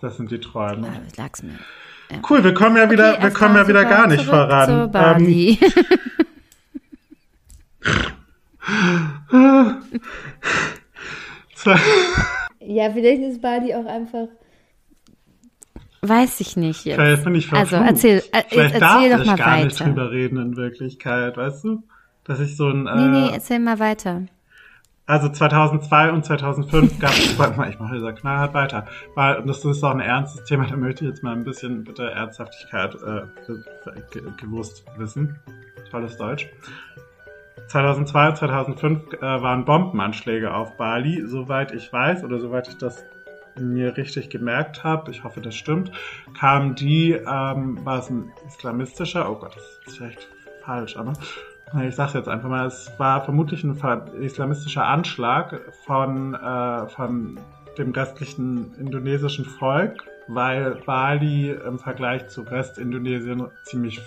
[0.01, 0.87] Das sind die Träume.
[0.87, 1.55] Ah, lag's mir.
[2.29, 4.69] Cool, wir kommen ja wieder, wir erst kommen ja wieder gar nicht voran.
[4.85, 5.57] Ähm, Bali.
[11.55, 11.79] zwei-
[12.59, 14.27] ja, vielleicht ist Bali auch einfach.
[16.03, 16.95] Weiß ich nicht jetzt.
[16.95, 17.89] Vielleicht bin ich Also, verflucht.
[17.91, 19.85] erzähl- äh, Vielleicht erzähl darf doch ich mal gar nicht weiter.
[19.91, 21.83] drüber reden in Wirklichkeit, weißt du?
[22.23, 24.23] Dass ich so ein, Nee, nee, äh, erzähl mal weiter.
[25.11, 29.47] Also 2002 und 2005 gab es, warte mal, ich mache dieser knallhart weiter, weil, und
[29.47, 32.95] das ist auch ein ernstes Thema, da möchte ich jetzt mal ein bisschen bitte Ernsthaftigkeit
[32.95, 33.23] äh,
[34.11, 35.37] ge- gewusst wissen.
[35.89, 36.47] Tolles Deutsch.
[37.67, 43.03] 2002, 2005 äh, waren Bombenanschläge auf Bali, soweit ich weiß oder soweit ich das
[43.59, 45.91] mir richtig gemerkt habe, ich hoffe, das stimmt,
[46.39, 50.29] kamen die, ähm, war es ein islamistischer, oh Gott, das ist vielleicht
[50.63, 51.13] falsch, aber
[51.79, 53.77] ich sag's jetzt einfach mal, es war vermutlich ein
[54.19, 57.39] islamistischer Anschlag von, äh, von
[57.77, 63.99] dem restlichen indonesischen Volk, weil Bali im Vergleich zu Rest-Indonesien ziemlich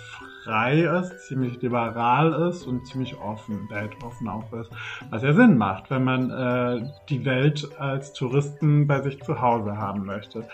[0.43, 4.69] frei ist, ziemlich liberal ist und ziemlich offen, weltoffen auch ist.
[5.09, 9.77] Was ja Sinn macht, wenn man äh, die Welt als Touristen bei sich zu Hause
[9.77, 10.47] haben möchte.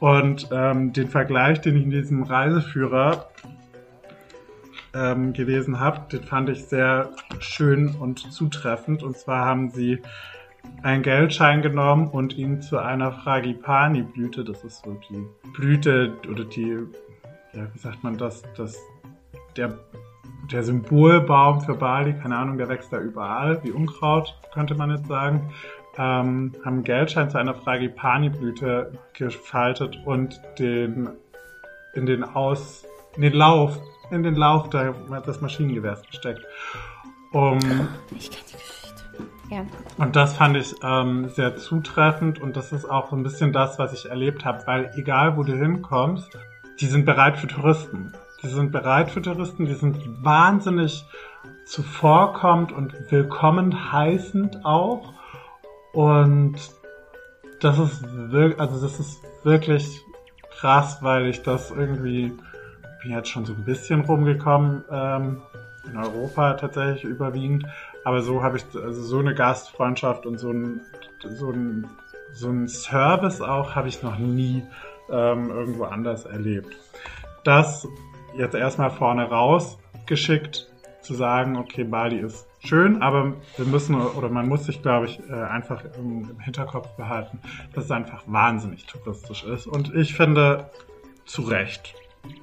[0.00, 3.26] Und ähm, den Vergleich, den ich in diesem Reiseführer
[4.98, 9.02] ähm, gelesen habe, den fand ich sehr schön und zutreffend.
[9.02, 10.00] Und zwar haben sie
[10.82, 16.78] einen Geldschein genommen und ihn zu einer Fragipani-Blüte, das ist so die Blüte oder die,
[17.52, 18.76] ja, wie sagt man das, das
[19.56, 19.78] der,
[20.52, 25.06] der Symbolbaum für Bali, keine Ahnung, der wächst da überall, wie Unkraut, könnte man jetzt
[25.06, 25.52] sagen,
[25.96, 31.08] ähm, haben einen Geldschein zu einer Fragipani-Blüte gefaltet und den
[31.94, 32.84] in den Aus,
[33.16, 33.80] in den Lauf,
[34.10, 34.92] in den Lauf der,
[35.26, 36.42] des Maschinengewehrs gesteckt.
[37.32, 37.58] Um,
[38.16, 39.02] Ich kenne die Geschichte.
[39.50, 39.64] Ja.
[39.96, 43.78] und das fand ich ähm, sehr zutreffend und das ist auch so ein bisschen das,
[43.78, 46.38] was ich erlebt habe, weil egal wo du hinkommst,
[46.80, 48.12] die sind bereit für Touristen.
[48.42, 51.04] Die sind bereit für Touristen, die sind wahnsinnig
[51.64, 55.12] zuvorkommend und willkommen heißend auch.
[55.92, 56.56] Und
[57.60, 60.04] das ist wirklich, also das ist wirklich
[60.58, 62.32] krass, weil ich das irgendwie,
[63.02, 65.42] bin jetzt schon so ein bisschen rumgekommen, ähm,
[65.90, 67.66] in Europa tatsächlich überwiegend.
[68.04, 70.80] Aber so habe ich also so eine Gastfreundschaft und so ein,
[71.20, 71.86] so ein,
[72.32, 74.62] so ein Service auch habe ich noch nie
[75.10, 76.76] ähm, irgendwo anders erlebt.
[77.44, 77.86] Das
[78.36, 80.68] jetzt erstmal vorne rausgeschickt
[81.00, 85.20] zu sagen, okay, Bali ist schön, aber wir müssen oder man muss sich, glaube ich,
[85.28, 87.40] äh, einfach im, im Hinterkopf behalten,
[87.72, 89.66] dass es einfach wahnsinnig touristisch ist.
[89.66, 90.70] Und ich finde
[91.24, 91.94] zu Recht.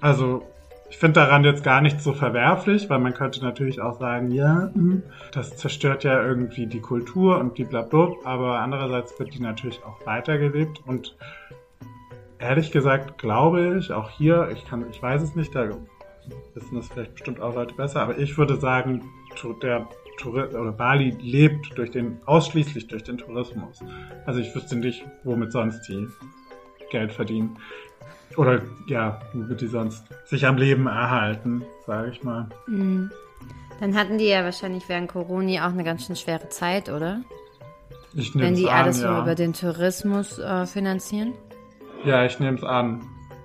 [0.01, 0.43] Also
[0.89, 4.69] ich finde daran jetzt gar nichts so verwerflich, weil man könnte natürlich auch sagen, ja,
[4.73, 9.83] hm, das zerstört ja irgendwie die Kultur und die blablabla, aber andererseits wird die natürlich
[9.83, 11.15] auch weitergelebt und
[12.39, 15.69] ehrlich gesagt glaube ich, auch hier, ich kann, ich weiß es nicht, da
[16.53, 19.03] wissen das vielleicht bestimmt auch Leute besser, aber ich würde sagen,
[19.61, 23.83] der Touri- oder Bali lebt durch den, ausschließlich durch den Tourismus.
[24.25, 26.07] Also ich wüsste nicht, womit sonst die
[26.89, 27.57] Geld verdienen.
[28.37, 32.47] Oder ja, womit die sonst sich am Leben erhalten, sage ich mal.
[32.67, 37.21] Dann hatten die ja wahrscheinlich während Corona auch eine ganz schön schwere Zeit, oder?
[38.13, 39.21] Ich Wenn nehme es die an, alles ja.
[39.21, 41.33] über den Tourismus äh, finanzieren.
[42.05, 43.01] Ja, ich nehme es an.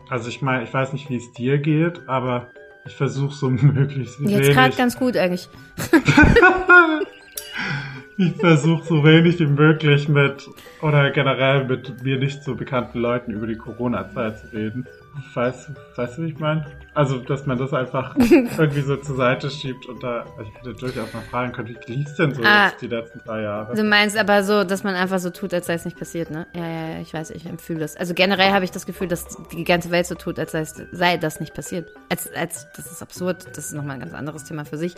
[0.09, 2.49] Also ich meine, ich weiß nicht, wie es dir geht, aber
[2.87, 5.49] ich versuche so möglichst Jetzt gerade ganz gut eigentlich.
[8.23, 10.47] Ich versuche so wenig wie möglich mit
[10.83, 14.87] oder generell mit mir nicht so bekannten Leuten über die Corona-Zeit zu reden.
[15.35, 16.64] Weißt, weißt du, wie ich meine?
[16.94, 18.16] Also, dass man das einfach
[18.59, 22.14] irgendwie so zur Seite schiebt und da, ich hätte durchaus mal fragen können, wie lief's
[22.14, 22.68] denn so Ah.
[22.68, 23.75] jetzt die letzten drei Jahre?
[23.75, 26.46] Du meinst aber so, dass man einfach so tut, als sei es nicht passiert, ne?
[26.55, 27.96] Ja, ja, ja, ich weiß, ich empfühle das.
[27.96, 30.83] Also generell habe ich das Gefühl, dass die ganze Welt so tut, als sei, es-
[30.92, 31.90] sei das nicht passiert.
[32.09, 34.94] Als, als, das ist absurd, das ist nochmal ein ganz anderes Thema für sich.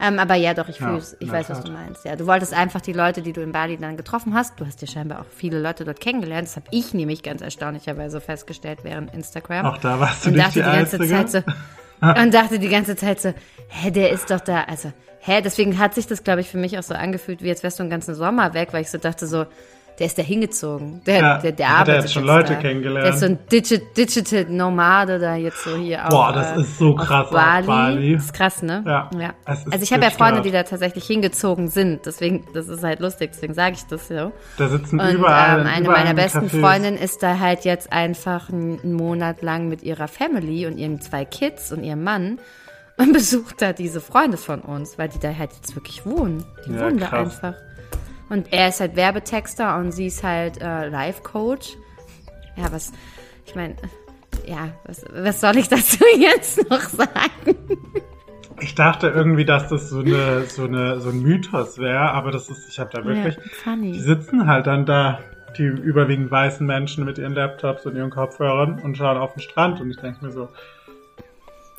[0.00, 1.14] Ähm, aber ja, doch, ich Ja, fühle es.
[1.20, 1.80] Ich in weiß, der was du Tat.
[1.80, 2.04] meinst.
[2.04, 4.80] Ja, du wolltest einfach die Leute, die du in Bali dann getroffen hast, du hast
[4.82, 6.46] ja scheinbar auch viele Leute dort kennengelernt.
[6.48, 9.51] Das habe ich nämlich ganz erstaunlicherweise festgestellt während Instagram.
[9.60, 11.08] Auch da warst du und nicht dachte die die ganze Einzige.
[11.08, 11.30] Zeit
[12.00, 13.34] so, und dachte die ganze Zeit so,
[13.68, 16.78] hä, der ist doch da, also, hä, deswegen hat sich das, glaube ich, für mich
[16.78, 19.26] auch so angefühlt, wie jetzt wärst du einen ganzen Sommer weg, weil ich so dachte
[19.26, 19.46] so,
[20.02, 21.00] Der ist da hingezogen.
[21.06, 22.58] Der, Ja, der, der hat er arbeitet jetzt schon Leute da.
[22.58, 23.06] kennengelernt?
[23.06, 26.60] Der ist so ein Digi Digital Nomade da jetzt so hier Boah, auf, das äh,
[26.62, 27.66] ist so auf krass auf Bali.
[27.68, 28.14] Bali.
[28.16, 28.82] Das ist krass, ne?
[28.84, 29.08] Ja,
[29.52, 32.04] ist Also ich habe ja Freunde, die da tatsächlich hingezogen sind.
[32.04, 34.32] Deswegen, das ist halt lustig, deswegen sage ich das so.
[34.58, 35.60] Da sitzen Und überall.
[35.60, 36.60] ähm, eine überall meiner in besten Cafés.
[36.60, 41.24] Freundinnen ist da halt jetzt einfach einen, Monat lang mit ihrer Family und ihren zwei
[41.24, 42.40] Kids und ihrem Mann
[42.96, 46.44] und besucht da diese Freunde von uns, weil die da halt jetzt wirklich wohnen.
[46.66, 47.20] Die Ja, wohnen da krass.
[47.44, 47.54] einfach.
[48.32, 51.76] Und er ist halt Werbetexter und sie ist halt äh, Life-Coach.
[52.56, 52.90] Ja, was,
[53.44, 53.76] ich meine,
[54.46, 57.56] ja, was, was soll ich dazu jetzt noch sagen?
[58.60, 62.48] Ich dachte irgendwie, dass das so, eine, so, eine, so ein Mythos wäre, aber das
[62.48, 63.34] ist, ich habe da wirklich.
[63.36, 63.98] Ja, Die funny.
[63.98, 65.18] sitzen halt dann da,
[65.58, 69.78] die überwiegend weißen Menschen mit ihren Laptops und ihren Kopfhörern und schauen auf den Strand
[69.82, 70.48] und ich denke mir so,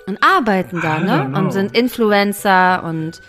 [0.06, 1.26] Und arbeiten da, ne?
[1.30, 1.40] know.
[1.40, 3.22] Und sind Influencer und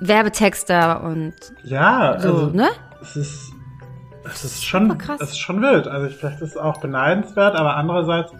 [0.00, 2.68] Werbetexter und ja, so, also ne?
[3.02, 3.52] es ist,
[4.24, 5.88] es ist schon, es ist schon wild.
[5.88, 8.32] Also ich, vielleicht ist es auch beneidenswert, aber andererseits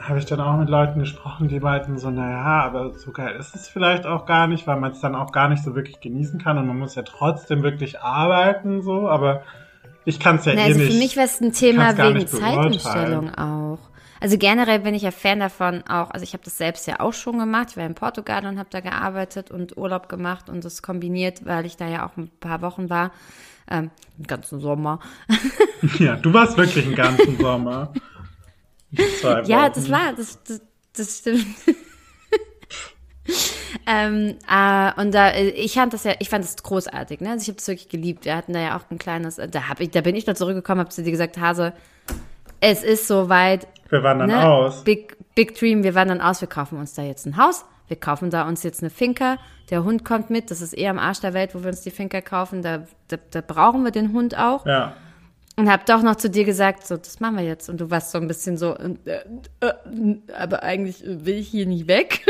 [0.00, 3.54] habe ich dann auch mit Leuten gesprochen, die meinten so, naja, aber so geil ist
[3.54, 6.40] es vielleicht auch gar nicht, weil man es dann auch gar nicht so wirklich genießen
[6.40, 9.42] kann und man muss ja trotzdem wirklich arbeiten, so, aber
[10.04, 10.92] ich kann es ja Na, eh also nicht.
[10.92, 12.26] für mich wäre es ein Thema wegen.
[12.26, 13.78] Zeitumstellung auch.
[14.20, 17.12] Also generell bin ich ja Fan davon auch, also ich habe das selbst ja auch
[17.12, 17.68] schon gemacht.
[17.70, 21.66] Ich war in Portugal und habe da gearbeitet und Urlaub gemacht und das kombiniert, weil
[21.66, 23.12] ich da ja auch ein paar Wochen war,
[23.70, 25.00] ähm, den ganzen Sommer.
[26.00, 27.92] Ja, du warst wirklich einen ganzen Sommer.
[29.44, 30.60] Ja, das war, das, das,
[30.96, 31.46] das stimmt.
[33.86, 37.30] ähm, äh, und da, ich fand das ja, ich fand das großartig, ne?
[37.30, 38.24] Also ich habe das wirklich geliebt.
[38.24, 40.80] Wir hatten da ja auch ein kleines, da hab ich, da bin ich da zurückgekommen,
[40.80, 41.74] habe zu dir gesagt, Hase,
[42.60, 44.48] es ist soweit, Wir waren dann ne?
[44.48, 44.84] aus.
[44.84, 48.30] Big, Big Dream, wir wandern aus, wir kaufen uns da jetzt ein Haus, wir kaufen
[48.30, 49.38] da uns jetzt eine Finca,
[49.70, 51.90] der Hund kommt mit, das ist eher am Arsch der Welt, wo wir uns die
[51.90, 54.66] Finca kaufen, da, da, da brauchen wir den Hund auch.
[54.66, 54.94] Ja.
[55.56, 57.68] Und hab doch noch zu dir gesagt, so, das machen wir jetzt.
[57.68, 58.94] Und du warst so ein bisschen so, äh,
[59.58, 59.72] äh,
[60.32, 62.24] aber eigentlich will ich hier nicht weg.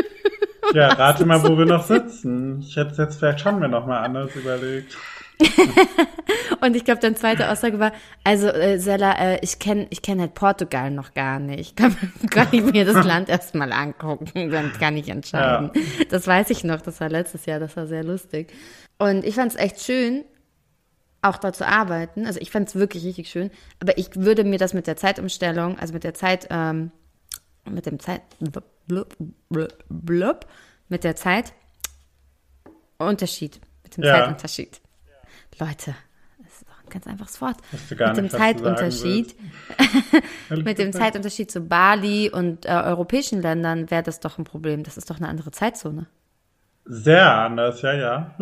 [0.73, 2.61] Ja, rate mal, wo wir noch sitzen.
[2.61, 4.97] Ich hätte es jetzt vielleicht schon mir noch mal anders überlegt.
[6.61, 7.93] Und ich glaube, deine zweite Aussage war,
[8.25, 11.77] also äh, Sella, äh, ich kenne ich kenn halt Portugal noch gar nicht.
[11.79, 11.97] Kann,
[12.31, 15.71] kann ich mir das Land erstmal angucken, dann kann ich entscheiden.
[16.11, 18.53] Das weiß ich noch, das war letztes Jahr, das war sehr lustig.
[18.99, 20.25] Und ich fand es echt schön,
[21.23, 22.27] auch da zu arbeiten.
[22.27, 23.51] Also ich fand es wirklich richtig schön.
[23.81, 26.91] Aber ich würde mir das mit der Zeitumstellung, also mit der Zeit, ähm,
[27.69, 29.17] mit dem Zeit, blub,
[29.49, 30.47] blub, blub,
[30.89, 31.53] mit der Zeit
[32.99, 34.15] Unterschied, mit dem Ja.
[34.15, 34.81] Zeitunterschied.
[35.59, 35.95] Leute,
[36.39, 37.57] das ist doch ein ganz einfaches Wort.
[37.91, 39.37] Mit dem Zeitunterschied,
[40.51, 40.93] mit dem.
[40.93, 44.85] Zeitunterschied zu Bali und äh, europäischen Ländern wäre das doch ein Problem.
[44.85, 46.07] Das ist doch eine andere Zeitzone.
[46.85, 48.35] Sehr anders, ja, ja.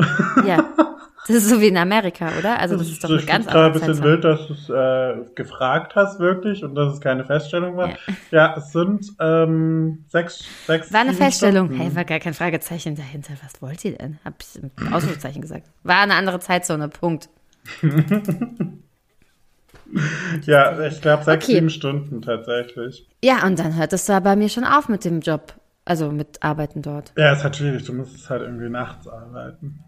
[0.47, 0.65] Ja,
[1.29, 2.59] das ist so wie in Amerika, oder?
[2.59, 4.69] Also das ist doch eine ich ganz gerade ein andere bisschen wild, dass du es
[4.69, 7.91] äh, gefragt hast, wirklich, und dass es keine Feststellung war.
[7.91, 7.97] Ja.
[8.31, 10.93] Ja, es sind ähm, sechs, sechs.
[10.93, 11.67] War eine Feststellung.
[11.67, 11.83] Stunden.
[11.83, 13.35] Hey, war gar kein Fragezeichen dahinter.
[13.43, 14.19] Was wollt ihr denn?
[14.25, 15.67] Hab ich mit Ausrufezeichen gesagt.
[15.83, 16.89] War eine andere Zeitzone.
[16.89, 17.29] Punkt.
[20.43, 21.55] Ja, ich glaube sechs, Okay.
[21.55, 23.07] sieben Stunden tatsächlich.
[23.23, 25.55] Ja, und dann hört es da bei mir schon auf mit dem Job.
[25.85, 27.13] Also mit Arbeiten dort.
[27.17, 27.85] Ja, ist halt schwierig.
[27.85, 29.79] Du musst halt irgendwie nachts arbeiten.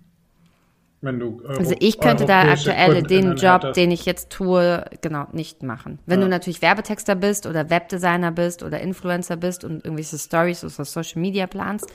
[1.01, 3.77] Also ich könnte da aktuell den Job, hättest.
[3.77, 6.01] den ich jetzt tue, genau, nicht machen.
[6.07, 6.25] Wenn Ja.
[6.27, 11.21] du natürlich Werbetexter bist oder Webdesigner bist oder Influencer bist und irgendwelche Stories oder Social
[11.21, 11.87] Media planst,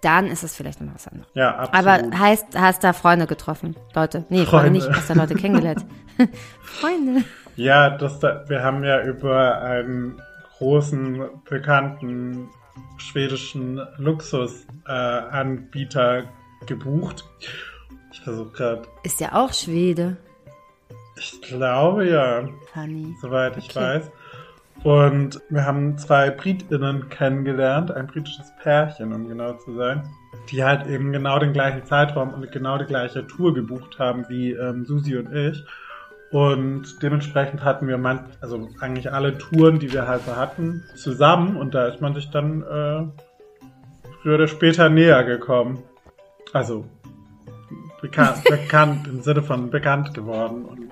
[0.00, 1.28] dann ist es vielleicht nochmal was anderes.
[1.34, 1.86] Ja, absolut.
[1.86, 3.76] Aber heißt, hast da Freunde getroffen?
[3.94, 4.24] Leute.
[4.30, 4.70] Nee, Freunde, Freunde.
[4.72, 5.84] nicht, hast da Leute kennengelernt.
[6.62, 7.24] Freunde.
[7.56, 10.20] Ja, das, da, wir haben ja über einen
[10.58, 12.48] großen, bekannten
[12.96, 16.22] schwedischen Luxusanbieter äh,
[16.66, 17.24] gebucht.
[18.14, 20.16] Ich versuche gerade, Ist ja auch Schwede.
[21.18, 23.12] ich glaube ja, Funny.
[23.20, 23.80] soweit ich Okay.
[23.80, 24.10] weiß.
[24.84, 30.08] Und wir haben zwei BritInnen kennengelernt, ein britisches Pärchen, um genau zu sein,
[30.50, 34.52] die halt eben genau den gleichen Zeitraum und genau die gleiche Tour gebucht haben wie
[34.52, 35.64] ähm, Susi und ich.
[36.30, 41.56] Und dementsprechend hatten wir man, also eigentlich alle Touren, die wir halt so hatten, zusammen
[41.56, 43.04] und da ist man sich dann äh,
[44.22, 45.82] früher oder später näher gekommen.
[46.52, 46.84] Also
[48.04, 50.90] bekannt, bekannt im Sinne von bekannt geworden und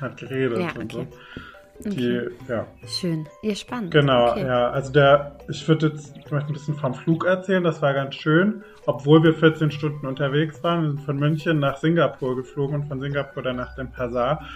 [0.00, 1.08] hat geredet Ja, und okay.
[1.10, 1.90] so.
[1.90, 2.68] Die, ja.
[2.86, 3.26] Schön.
[3.42, 3.90] Ihr spannend.
[3.90, 4.46] Genau, okay.
[4.46, 4.70] ja.
[4.70, 8.14] Also der, ich würde jetzt, ich möchte ein bisschen vom Flug erzählen, das war ganz
[8.14, 8.62] schön.
[8.86, 13.00] Obwohl wir 14 Stunden unterwegs waren, wir sind von München nach Singapur geflogen und von
[13.00, 14.46] Singapur dann nach dem Pasar.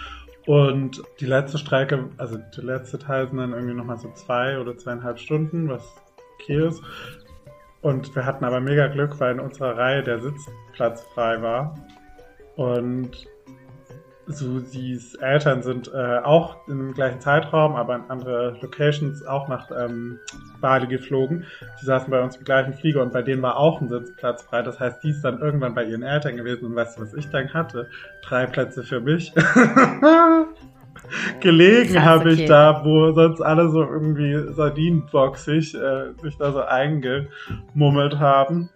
[0.45, 4.77] Und die letzte Strecke, also der letzte Teil sind dann irgendwie nochmal so zwei oder
[4.77, 5.83] zweieinhalb Stunden, was
[6.35, 6.81] okay ist.
[7.81, 11.75] Und wir hatten aber mega Glück, weil in unserer Reihe der Sitzplatz frei war.
[12.55, 13.27] Und
[14.29, 20.19] Susis Eltern sind äh, auch im gleichen Zeitraum, aber in andere Locations auch nach ähm,
[20.61, 21.45] Bali geflogen.
[21.81, 24.61] Die saßen bei uns im gleichen Flieger und bei denen war auch ein Sitzplatz frei.
[24.61, 27.29] Das heißt, die ist dann irgendwann bei ihren Eltern gewesen und weißt du, was ich
[27.29, 27.89] dann hatte?
[28.21, 29.33] Drei Plätze für mich.
[31.39, 32.47] Gelegen habe ich okay.
[32.47, 38.69] da, wo sonst alle so irgendwie sardinenboxig äh, sich da so eingemummelt haben.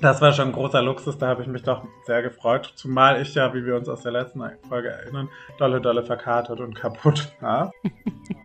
[0.00, 2.72] Das war schon ein großer Luxus, da habe ich mich doch sehr gefreut.
[2.74, 6.74] Zumal ich ja, wie wir uns aus der letzten Folge erinnern, dolle, dolle verkatert und
[6.74, 7.70] kaputt war.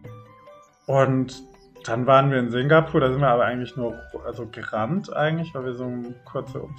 [0.86, 1.42] und
[1.86, 3.94] dann waren wir in Singapur, da sind wir aber eigentlich nur
[4.26, 6.76] also gerannt eigentlich, weil wir so eine kurze Um-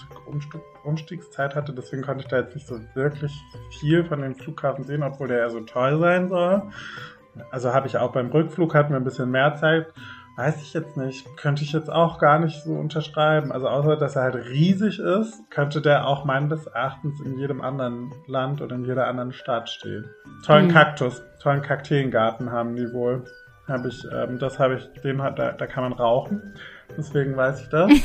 [0.85, 1.75] Umstiegszeit hatten.
[1.77, 3.33] Deswegen konnte ich da jetzt nicht so wirklich
[3.79, 6.63] viel von dem Flughafen sehen, obwohl der ja so toll sein soll.
[7.51, 9.87] Also habe ich auch beim Rückflug hatten wir ein bisschen mehr Zeit.
[10.37, 11.27] Weiß ich jetzt nicht.
[11.39, 13.53] Könnte ich jetzt auch gar nicht so unterschreiben.
[13.53, 18.13] Also außer, dass er halt riesig ist, könnte der auch meines Erachtens in jedem anderen
[18.27, 20.05] Land oder in jeder anderen Stadt stehen.
[20.45, 20.73] Tollen Mhm.
[20.73, 23.25] Kaktus, tollen Kakteengarten haben die wohl.
[23.69, 26.55] Habe ich, ähm, das habe ich, den hat, da, da kann man rauchen.
[26.97, 27.91] Deswegen weiß ich das.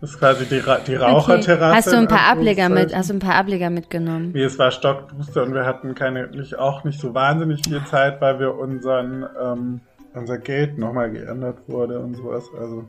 [0.00, 1.76] Das ist quasi die, Ra die Raucherterrasse.
[1.76, 4.32] Hast du ein in paar Ableger mit, hast du ein paar Ableger mitgenommen?
[4.34, 8.20] Nee, es war stockduster und wir hatten keine, nicht, auch nicht so wahnsinnig viel Zeit,
[8.20, 9.80] weil wir unseren, ähm,
[10.12, 12.44] unser Gate nochmal geändert wurde und sowas.
[12.60, 12.84] Also,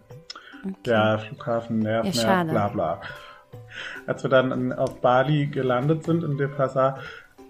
[0.86, 3.02] ja, Flughafen nervt, Ja, nervt, bla bla.
[4.08, 7.00] Als wir dann in, auf Bali gelandet sind, in Denpasar,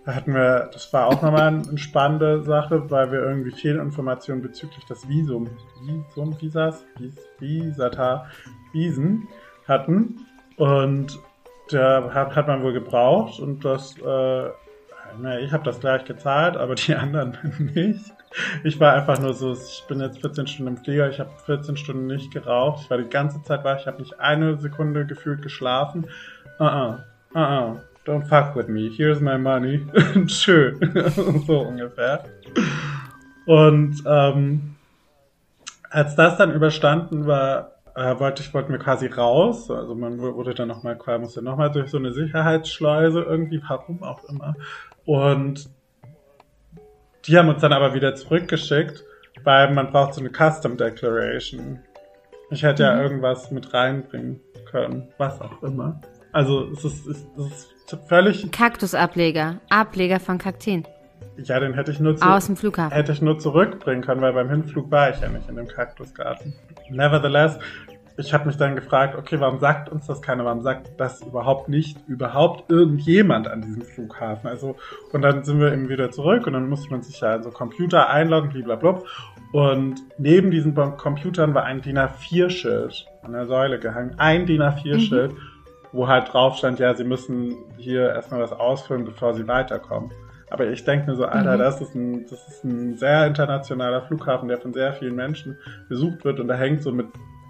[0.05, 4.85] da hatten wir, das war auch nochmal eine spannende Sache, weil wir irgendwie Fehlinformationen bezüglich
[4.85, 5.49] des Visum,
[5.81, 8.27] Visum, Visas, Vis, Visata,
[8.71, 9.27] Visen
[9.67, 10.25] hatten.
[10.57, 11.19] Und
[11.71, 14.49] der hat, hat man wohl gebraucht und das, äh,
[15.19, 18.13] na, ich habe das gleich gezahlt, aber die anderen nicht.
[18.63, 21.77] Ich war einfach nur so, ich bin jetzt 14 Stunden im Flieger, ich habe 14
[21.77, 25.41] Stunden nicht geraucht, ich war die ganze Zeit wach, ich habe nicht eine Sekunde gefühlt
[25.41, 26.05] geschlafen.
[26.59, 26.95] Uh uh,
[27.33, 29.85] uh uh, don't fuck with me, here's my money.
[30.27, 30.79] Schön,
[31.47, 32.23] so ungefähr.
[33.45, 34.75] Und ähm,
[35.89, 39.69] als das dann überstanden war, äh, wollte ich, wollten wir quasi raus.
[39.71, 44.55] Also man wurde dann nochmal, musste nochmal durch so eine Sicherheitsschleuse irgendwie, warum auch immer.
[45.05, 45.69] Und
[47.25, 49.03] die haben uns dann aber wieder zurückgeschickt,
[49.43, 51.79] weil man braucht so eine Custom Declaration.
[52.51, 56.01] Ich hätte ja irgendwas mit reinbringen können, was auch immer.
[56.31, 57.74] Also es ist, es ist
[58.07, 59.57] völlig, Kaktusableger.
[59.69, 60.85] Ableger von Kakteen.
[61.37, 62.91] ja, den hätte ich nur zu, Aus dem Flughafen.
[62.95, 66.53] hätte ich nur zurückbringen können, weil beim Hinflug war ich ja nicht in dem Kaktusgarten.
[66.89, 67.59] Nevertheless,
[68.17, 70.45] ich habe mich dann gefragt, okay, warum sagt uns das keiner?
[70.45, 74.49] Warum sagt das überhaupt nicht überhaupt irgendjemand an diesem Flughafen?
[74.49, 74.77] Also,
[75.11, 77.51] und dann sind wir eben wieder zurück und dann musste man sich ja in so
[77.51, 79.01] Computer einloggen, blablabla.
[79.51, 84.15] Und neben diesen Computern war ein DIN A4-Schild an der Säule gehangen.
[84.17, 85.33] Ein DIN A4-Schild,
[85.95, 90.11] wo halt drauf stand, ja, sie müssen hier erstmal was ausfüllen, bevor sie weiterkommen.
[90.51, 91.59] Aber ich denke mir so, Alter, Mhm.
[91.59, 95.57] das, ist ein, das ist ein sehr internationaler Flughafen, der von sehr vielen Menschen
[95.89, 97.07] besucht wird und da hängt so mit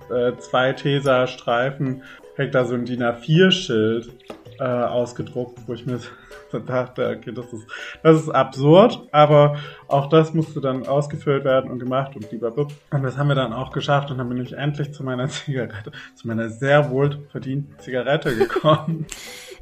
[0.09, 2.03] äh, zwei Tesa-Streifen,
[2.35, 4.09] hängt da so ein DIN A4-Schild
[4.59, 5.99] äh, ausgedruckt, wo ich mir
[6.51, 7.67] so dachte, okay, das ist,
[8.03, 12.67] das ist absurd, aber auch das musste dann ausgefüllt werden und gemacht und blablabla.
[12.91, 15.91] Und das haben wir dann auch geschafft und dann bin ich endlich zu meiner Zigarette,
[16.15, 19.05] zu meiner sehr wohl verdienten Zigarette gekommen.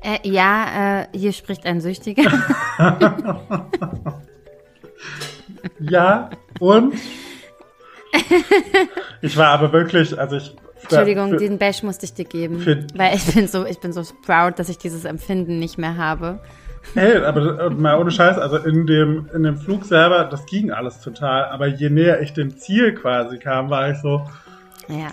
[0.05, 2.29] Äh, ja, äh, hier spricht ein Süchtiger.
[5.79, 6.29] Ja,
[6.59, 6.93] und?
[9.21, 10.55] Ich war aber wirklich, also ich.
[10.83, 12.59] Entschuldigung, für, diesen Bash musste ich dir geben.
[12.59, 15.97] für- weil ich bin so, ich bin so proud, dass ich dieses Empfinden nicht mehr
[15.97, 16.39] habe.
[16.95, 20.71] Hey, aber äh, mal ohne Scheiß, also in dem, in dem Flug selber, das ging
[20.71, 24.21] alles total, aber je näher ich dem Ziel quasi kam, war ich so,
[24.89, 25.07] Ja.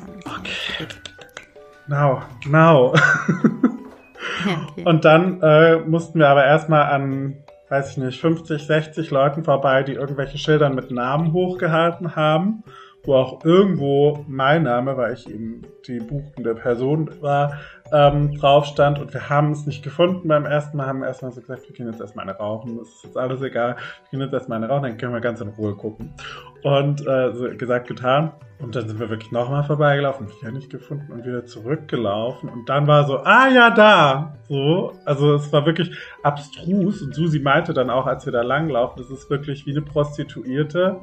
[1.86, 2.94] now, now.
[4.46, 4.84] ja okay.
[4.84, 7.36] Und dann äh, mussten wir aber erstmal an,
[7.68, 12.64] weiß ich nicht, 50, 60 Leuten vorbei, die irgendwelche Schildern mit Namen hochgehalten haben,
[13.04, 17.58] wo auch irgendwo mein Name, weil ich eben die buchende Person war,
[17.92, 18.98] ähm, drauf stand.
[18.98, 21.86] Und wir haben es nicht gefunden beim ersten Mal, haben erstmal so gesagt, wir gehen
[21.86, 24.82] jetzt erstmal eine rauchen, das ist jetzt alles egal, wir gehen jetzt erstmal eine rauchen,
[24.82, 26.12] dann können wir ganz in Ruhe gucken.
[26.62, 28.32] Und äh, so gesagt, getan.
[28.58, 32.50] Und dann sind wir wirklich nochmal vorbeigelaufen, wieder nicht gefunden und wieder zurückgelaufen.
[32.50, 34.34] Und dann war so, ah ja, da.
[34.48, 37.00] So, also es war wirklich abstrus.
[37.00, 41.00] Und Susi meinte dann auch, als wir da langlaufen, das ist wirklich wie eine Prostituierte,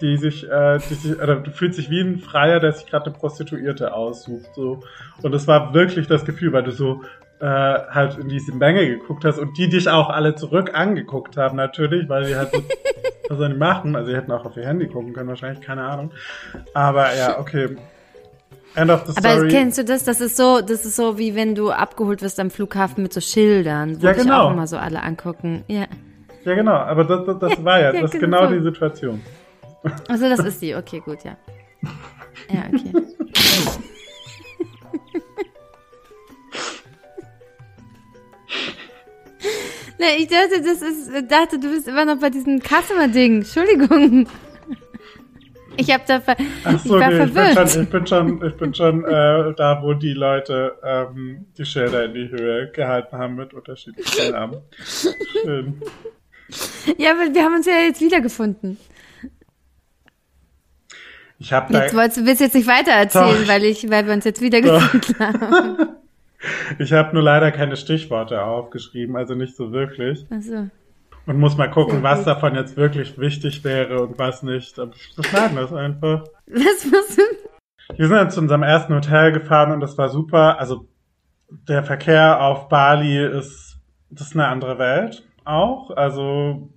[0.00, 3.06] die sich, äh, die sich, oder du fühlst dich wie ein Freier, der sich gerade
[3.06, 4.50] eine Prostituierte aussucht.
[4.54, 4.80] So.
[5.22, 7.02] Und es war wirklich das Gefühl, weil du so
[7.40, 11.56] äh, halt in diese Menge geguckt hast und die dich auch alle zurück angeguckt haben,
[11.56, 12.62] natürlich, weil die halt so,
[13.28, 13.96] was sollen die machen?
[13.96, 16.10] Also, die hätten auch auf ihr Handy gucken können, wahrscheinlich, keine Ahnung.
[16.74, 17.76] Aber ja, okay.
[18.76, 19.48] End of the Aber story.
[19.48, 20.02] kennst du das?
[20.04, 23.20] Das ist so, das ist so wie wenn du abgeholt wirst am Flughafen mit so
[23.20, 24.48] Schildern, wo Ja, dich genau.
[24.48, 25.62] auch immer so alle angucken.
[25.68, 25.84] Ja.
[26.44, 28.54] Ja, genau, aber das, das, das war ja, Ja, das ist genau genau so.
[28.58, 29.20] die Situation.
[30.08, 30.74] Also das ist die.
[30.74, 31.36] Okay, gut, ja.
[32.52, 32.92] Ja, okay.
[39.98, 43.36] Ne, ich dachte, das ist, dachte, du bist immer noch bei diesem Customer-Ding.
[43.36, 44.26] Entschuldigung.
[45.76, 47.70] Ich hab da, ver Ach so, ich war nee, ich bin verwirrt.
[47.70, 52.04] schon, ich bin schon, ich bin schon äh, da, wo die Leute ähm, die Schilder
[52.04, 54.60] in die Höhe gehalten haben mit unterschiedlichen Namen.
[55.42, 55.80] Schön.
[56.98, 58.78] Ja, aber wir haben uns ja jetzt wiedergefunden.
[61.38, 63.48] Ich habe da, Jetzt wolltest, du willst jetzt nicht weiter erzählen, Doch.
[63.48, 65.88] weil ich, weil wir uns jetzt wiedergefunden haben.
[66.78, 70.26] ich habe nur leider keine Stichworte aufgeschrieben, also nicht so wirklich.
[70.30, 70.68] Also,
[71.26, 74.78] Und muss mal gucken, was davon jetzt wirklich wichtig wäre und was nicht.
[74.78, 76.24] Aber wir schneiden das einfach.
[76.46, 77.22] was musst du?
[77.96, 80.58] Wir sind dann zu unserem ersten Hotel gefahren und das war super.
[80.58, 80.86] Also
[81.50, 83.78] der Verkehr auf Bali ist,
[84.10, 85.90] das ist eine andere Welt auch.
[85.90, 86.70] Also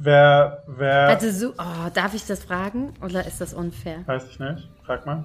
[0.00, 3.98] wer, wer, Also so, oh, darf ich das fragen oder ist das unfair?
[4.06, 5.24] weiß ich nicht, frag mal.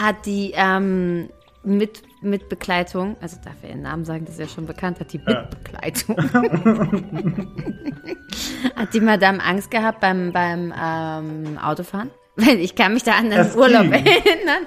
[0.00, 1.28] Hat die ähm,
[1.64, 5.12] mit, mit Begleitung, also darf er ihren Namen sagen, das ist ja schon bekannt, hat
[5.12, 5.42] die Ja.
[5.42, 6.16] Mitbegleitung.
[8.76, 12.10] hat die Madame Angst gehabt beim, beim ähm, Autofahren?
[12.36, 13.92] Weil ich kann mich da an den Urlaub ging.
[13.92, 14.66] erinnern.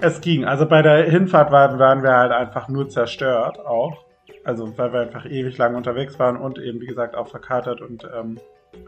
[0.00, 0.46] Es ging.
[0.46, 4.06] Also bei der Hinfahrt waren, waren wir halt einfach nur zerstört auch.
[4.44, 8.08] Also weil wir einfach ewig lang unterwegs waren und eben, wie gesagt, auch verkatert und
[8.14, 8.38] ähm,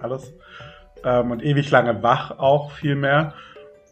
[0.01, 0.33] alles.
[1.05, 3.35] Ähm, und ewig lange wach auch viel mehr.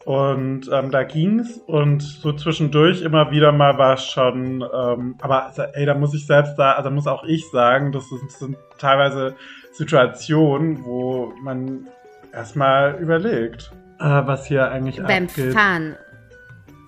[0.06, 5.46] Und ähm, da ging's und so zwischendurch immer wieder mal war es schon, ähm, aber
[5.46, 8.56] also, ey, da muss ich selbst sagen, also muss auch ich sagen, das sind, sind
[8.78, 9.34] teilweise
[9.72, 11.86] Situationen, wo man
[12.32, 15.52] erstmal überlegt, äh, was hier eigentlich Beim abgeht.
[15.52, 15.96] Fahren.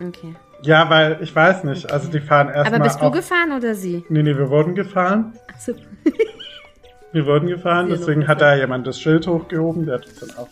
[0.00, 0.34] Okay.
[0.62, 1.90] Ja, weil ich weiß nicht.
[1.92, 2.74] Also die fahren erstmal.
[2.74, 4.04] Aber bist du auf- gefahren oder sie?
[4.08, 5.32] Nee, nee, wir wurden gefahren.
[5.52, 5.72] Achso.
[7.14, 10.30] Wir wurden gefahren, Sehr deswegen hat da jemand das Schild hochgehoben, der hat uns dann
[10.38, 10.48] auch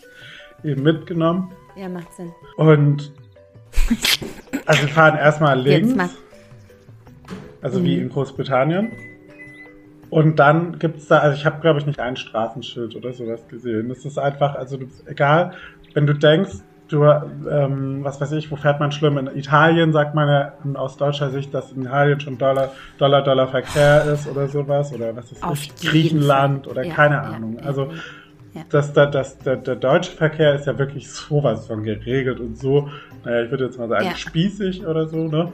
[0.63, 1.51] eben mitgenommen.
[1.75, 2.31] Ja, macht Sinn.
[2.55, 3.11] Und
[4.67, 5.95] also wir fahren erstmal links,
[7.63, 8.91] also wie in Großbritannien.
[10.11, 13.89] Und dann gibt's da, also ich habe glaube ich nicht ein Straßenschild oder sowas gesehen.
[13.89, 15.53] Das ist einfach, also egal,
[15.95, 16.57] wenn du denkst,
[16.91, 19.17] du, ähm, was weiß ich, wo fährt man schlimm?
[19.17, 23.47] In Italien sagt man ja aus deutscher Sicht, dass in Italien schon Dollar, Dollar, Dollar
[23.47, 27.57] Verkehr ist oder sowas oder was ist Auf jeden Griechenland oder Ja, keine ja, Ahnung.
[27.59, 27.89] ja, also
[28.53, 28.61] ja.
[28.69, 32.89] das, das, das, der, der deutsche Verkehr ist ja wirklich sowas von geregelt und so,
[33.23, 35.53] naja, ich würde jetzt mal sagen, spießig oder so, ne?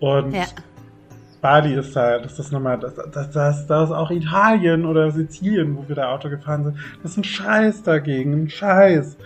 [0.00, 0.36] Und.
[1.42, 5.76] Bali ist da, das ist nochmal, das, das, das, das ist auch Italien oder Sizilien,
[5.76, 6.76] wo wir da Auto gefahren sind.
[7.02, 9.16] Das ist ein Scheiß dagegen, ein Scheiß.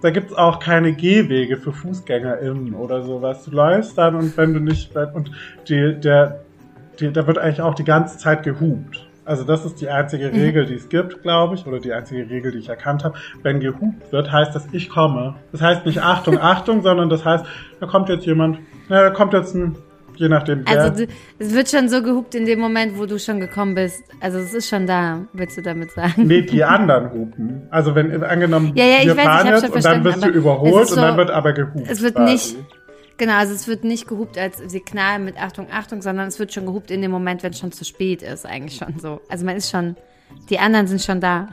[0.00, 3.44] Da gibt's auch keine Gehwege für FußgängerInnen oder sowas.
[3.44, 5.32] Du läufst dann und wenn du nicht, und
[5.68, 6.40] die, der,
[7.00, 9.08] die, da wird eigentlich auch die ganze Zeit gehupt.
[9.24, 12.52] Also das ist die einzige Regel, die es gibt, glaube ich, oder die einzige Regel,
[12.52, 13.18] die ich erkannt habe.
[13.42, 15.34] Wenn gehupt wird, heißt das, ich komme.
[15.52, 17.44] Das heißt nicht Achtung, Achtung, sondern das heißt,
[17.78, 19.76] da kommt jetzt jemand, na, da kommt jetzt ein,
[20.18, 20.80] je nachdem, wer.
[20.82, 24.02] Also du, es wird schon so gehupt in dem Moment, wo du schon gekommen bist.
[24.20, 26.26] Also es ist schon da, willst du damit sagen?
[26.26, 27.66] Nee, die anderen hupen.
[27.70, 30.90] Also wenn angenommen, Ja, ja, wir weiß, fahren jetzt und dann wirst du überholt ist
[30.90, 31.86] und so- dann wird aber gehupt.
[31.88, 32.32] es wird quasi.
[32.32, 32.56] nicht-
[33.16, 36.66] Genau, also es wird nicht gehupt als Signal mit Achtung, Achtung, sondern es wird schon
[36.66, 39.20] gehupt in dem Moment, wenn es schon zu spät ist, eigentlich schon so.
[39.28, 39.96] Also man ist schon,
[40.50, 41.48] die anderen sind schon da.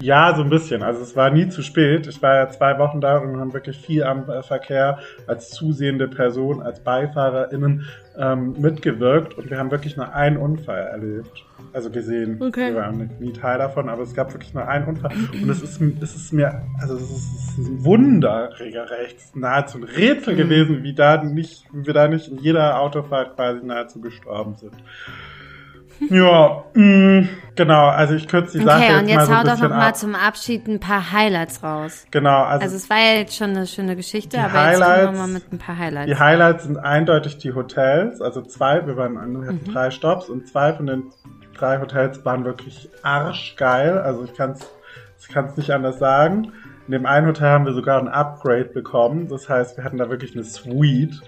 [0.00, 0.82] Ja, so ein bisschen.
[0.82, 2.06] Also es war nie zu spät.
[2.06, 6.06] Ich war ja zwei Wochen da und haben wirklich viel am äh, Verkehr als zusehende
[6.06, 7.84] Person, als BeifahrerInnen
[8.16, 11.44] ähm, mitgewirkt und wir haben wirklich nur einen Unfall erlebt.
[11.72, 12.40] Also gesehen.
[12.40, 12.72] Okay.
[12.72, 15.12] Wir waren nie Teil davon, aber es gab wirklich nur einen Unfall.
[15.32, 19.36] Und es ist, es ist mir, also es ist, ein Wunder regelrecht.
[19.36, 20.38] Nahezu ein Rätsel Mhm.
[20.38, 24.74] gewesen, wie da nicht, wie wir da nicht in jeder Autofahrt quasi nahezu gestorben sind.
[26.10, 29.38] Ja, mh, genau, also ich kürze die Sache Okay, jetzt und mal jetzt so ein
[29.38, 32.06] hau doch noch mal zum Abschied ein paar Highlights raus.
[32.10, 34.86] Genau, also, Also es war ja jetzt schon eine schöne Geschichte, aber jetzt kommen wir
[34.86, 36.06] Highlights- mal mit ein paar Highlights.
[36.06, 38.20] die Highlights sind eindeutig die Hotels.
[38.20, 39.72] Also zwei, wir waren an, wir hatten Mhm.
[39.72, 41.04] drei Stops und zwei von den
[41.56, 43.98] drei Hotels waren wirklich arschgeil.
[43.98, 44.60] Also ich kann es
[45.20, 46.52] ich kann's nicht anders sagen.
[46.86, 49.26] In dem einen Hotel haben wir sogar ein Upgrade bekommen.
[49.28, 51.20] Das heißt, wir hatten da wirklich eine Suite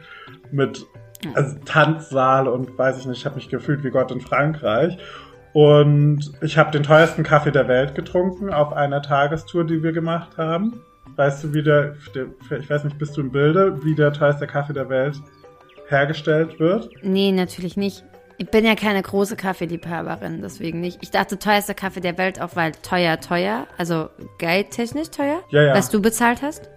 [0.53, 0.87] mit
[1.35, 4.99] also Tanzsaal und weiß ich nicht, ich habe mich gefühlt wie Gott in Frankreich.
[5.53, 10.39] Und ich habe den teuersten Kaffee der Welt getrunken auf einer Tagestour, die wir gemacht
[10.39, 10.81] haben.
[11.17, 11.95] Weißt du, wie der,
[12.59, 15.21] ich weiß nicht, bist du im Bilde, wie der teuerste Kaffee der Welt
[15.89, 16.89] hergestellt wird?
[17.03, 18.05] Nee, natürlich nicht.
[18.39, 20.99] Ich bin ja keine große Kaffeeliebhaberin, deswegen nicht.
[21.03, 24.09] Ich dachte, teuerster Kaffee der Welt auch, weil teuer, teuer, also
[24.39, 25.75] geldtechnisch teuer, Ja, ja.
[25.75, 26.71] was du bezahlt hast.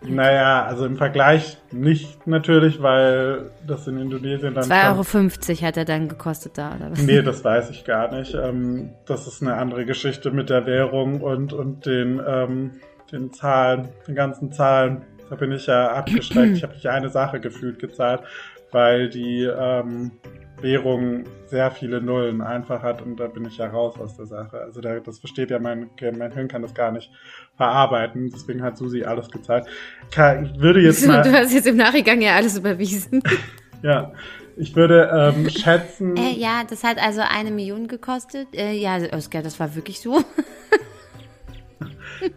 [0.00, 4.64] Naja, also im Vergleich nicht natürlich, weil das in Indonesien dann.
[4.64, 7.02] 2,50 Euro hat er dann gekostet da, oder was?
[7.02, 8.34] Nee, das weiß ich gar nicht.
[8.34, 12.72] Ähm, das ist eine andere Geschichte mit der Währung und, und den, ähm,
[13.10, 15.02] den Zahlen, den ganzen Zahlen.
[15.30, 16.56] Da bin ich ja abgeschreckt.
[16.56, 18.22] ich habe nicht eine Sache gefühlt gezahlt,
[18.70, 20.12] weil die ähm,
[20.60, 24.60] Währung sehr viele Nullen einfach hat und da bin ich ja raus aus der Sache.
[24.60, 27.10] Also da, das versteht ja mein, mein Hirn kann das gar nicht
[27.58, 28.30] verarbeiten.
[28.30, 29.66] Deswegen hat Susi alles gezahlt.
[30.10, 30.16] Ich
[30.58, 33.22] würde jetzt mal, du hast jetzt im Nachgang ja alles überwiesen.
[33.82, 34.12] ja,
[34.56, 36.16] ich würde ähm, schätzen.
[36.16, 38.48] Äh, ja, das hat also eine Million gekostet.
[38.54, 40.24] Äh, ja, Oskar, das war wirklich so.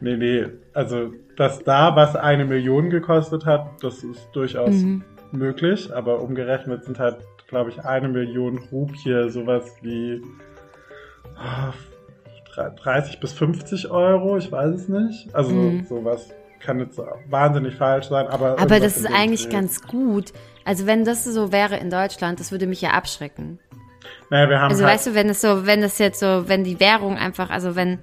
[0.01, 5.03] nee, nee, also dass da was eine Million gekostet hat, das ist durchaus mhm.
[5.31, 7.17] möglich, aber umgerechnet sind halt
[7.51, 10.21] glaube ich, eine Million Rupie, sowas wie
[11.35, 11.73] oh,
[12.55, 15.33] 30 bis 50 Euro, ich weiß es nicht.
[15.33, 15.85] Also mhm.
[15.85, 16.29] sowas
[16.59, 16.99] kann jetzt
[17.29, 18.59] wahnsinnig falsch sein, aber.
[18.59, 19.53] Aber das ist eigentlich Dreh.
[19.53, 20.31] ganz gut.
[20.63, 23.59] Also wenn das so wäre in Deutschland, das würde mich ja abschrecken.
[24.29, 26.63] Naja, wir haben also halt weißt du, wenn es so, wenn das jetzt so, wenn
[26.63, 27.99] die Währung einfach, also wenn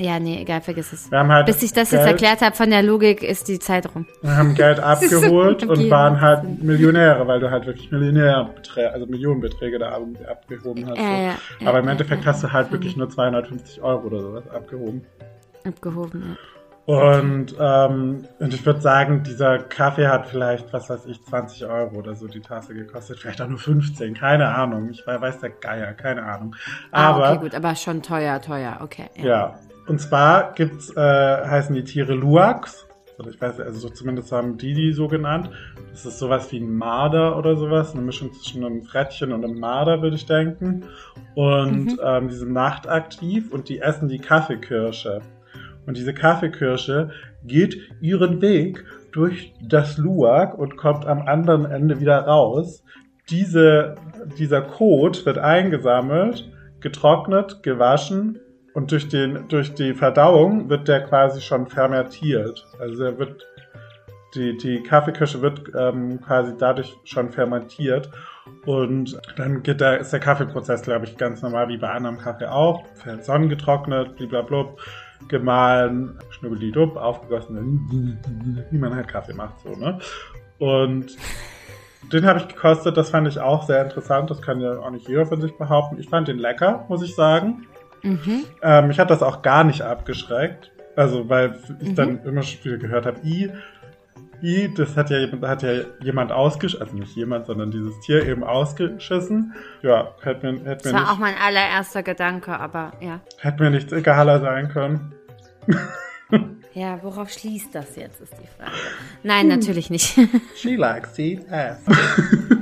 [0.00, 1.10] ja, nee, egal, vergiss es.
[1.12, 4.06] Halt Bis ich das Geld, jetzt erklärt habe von der Logik, ist die Zeit rum.
[4.22, 9.78] Wir haben Geld abgeholt und waren halt Millionäre, weil du halt wirklich Millionärbeträge, also Millionenbeträge
[9.78, 10.96] da abgehoben hast.
[10.96, 14.48] Ja, ja, Aber ja, im Endeffekt hast du halt wirklich nur 250 Euro oder sowas
[14.48, 15.02] abgehoben.
[15.64, 16.36] Abgehoben, ja.
[16.86, 21.96] Und, ähm, und ich würde sagen, dieser Kaffee hat vielleicht, was weiß ich, 20 Euro
[21.96, 23.18] oder so die Tasse gekostet.
[23.18, 24.88] Vielleicht auch nur 15, keine Ahnung.
[24.90, 26.56] Ich weiß der Geier, keine Ahnung.
[26.90, 29.10] Aber, ah, okay, gut, aber schon teuer, teuer, okay.
[29.16, 32.86] Ja, ja und zwar gibt's, äh, heißen die Tiere Luachs.
[33.18, 35.50] Oder ich weiß, also so zumindest haben die die so genannt.
[35.90, 37.92] Das ist sowas wie ein Marder oder sowas.
[37.94, 40.84] Eine Mischung zwischen einem Frettchen und einem Marder, würde ich denken.
[41.34, 42.00] Und mhm.
[42.02, 45.20] ähm, die sind nachtaktiv und die essen die Kaffeekirsche.
[45.86, 47.10] Und diese Kaffeekirsche
[47.44, 52.84] geht ihren Weg durch das Luwak und kommt am anderen Ende wieder raus.
[53.28, 53.96] Diese,
[54.38, 56.50] dieser Kot wird eingesammelt,
[56.80, 58.38] getrocknet, gewaschen
[58.74, 62.66] und durch, den, durch die Verdauung wird der quasi schon fermentiert.
[62.78, 63.46] Also er wird,
[64.34, 68.10] die, die Kaffeekirsche wird ähm, quasi dadurch schon fermentiert.
[68.66, 72.50] Und dann geht der, ist der Kaffeeprozess, glaube ich, ganz normal wie bei anderem Kaffee
[72.50, 72.84] auch.
[72.94, 74.74] Fällt sonnengetrocknet, blablabla,
[75.28, 78.16] gemahlen, schnubbelidub, aufgegossen,
[78.70, 79.98] wie man halt Kaffee macht, so, ne?
[80.58, 81.16] Und
[82.12, 84.30] den habe ich gekostet, das fand ich auch sehr interessant.
[84.30, 85.98] Das kann ja auch nicht jeder von sich behaupten.
[85.98, 87.66] Ich fand den lecker, muss ich sagen.
[88.02, 88.44] Mhm.
[88.62, 90.70] Ähm, mich hat das auch gar nicht abgeschreckt.
[90.96, 91.94] Also, weil ich mhm.
[91.94, 93.50] dann immer schon wieder gehört habe, i,
[94.42, 98.42] i, das hat ja, hat ja jemand ausgeschissen, also nicht jemand, sondern dieses Tier eben
[98.42, 99.54] ausgeschissen.
[99.82, 103.20] Ja, hätte mir, hätte das mir war nicht, auch mein allererster Gedanke, aber ja.
[103.38, 105.12] Hätte mir nichts egaler sein können.
[106.72, 108.70] Ja, worauf schließt das jetzt, ist die Frage.
[109.24, 110.16] Nein, natürlich nicht.
[110.54, 111.78] She likes to eat ass.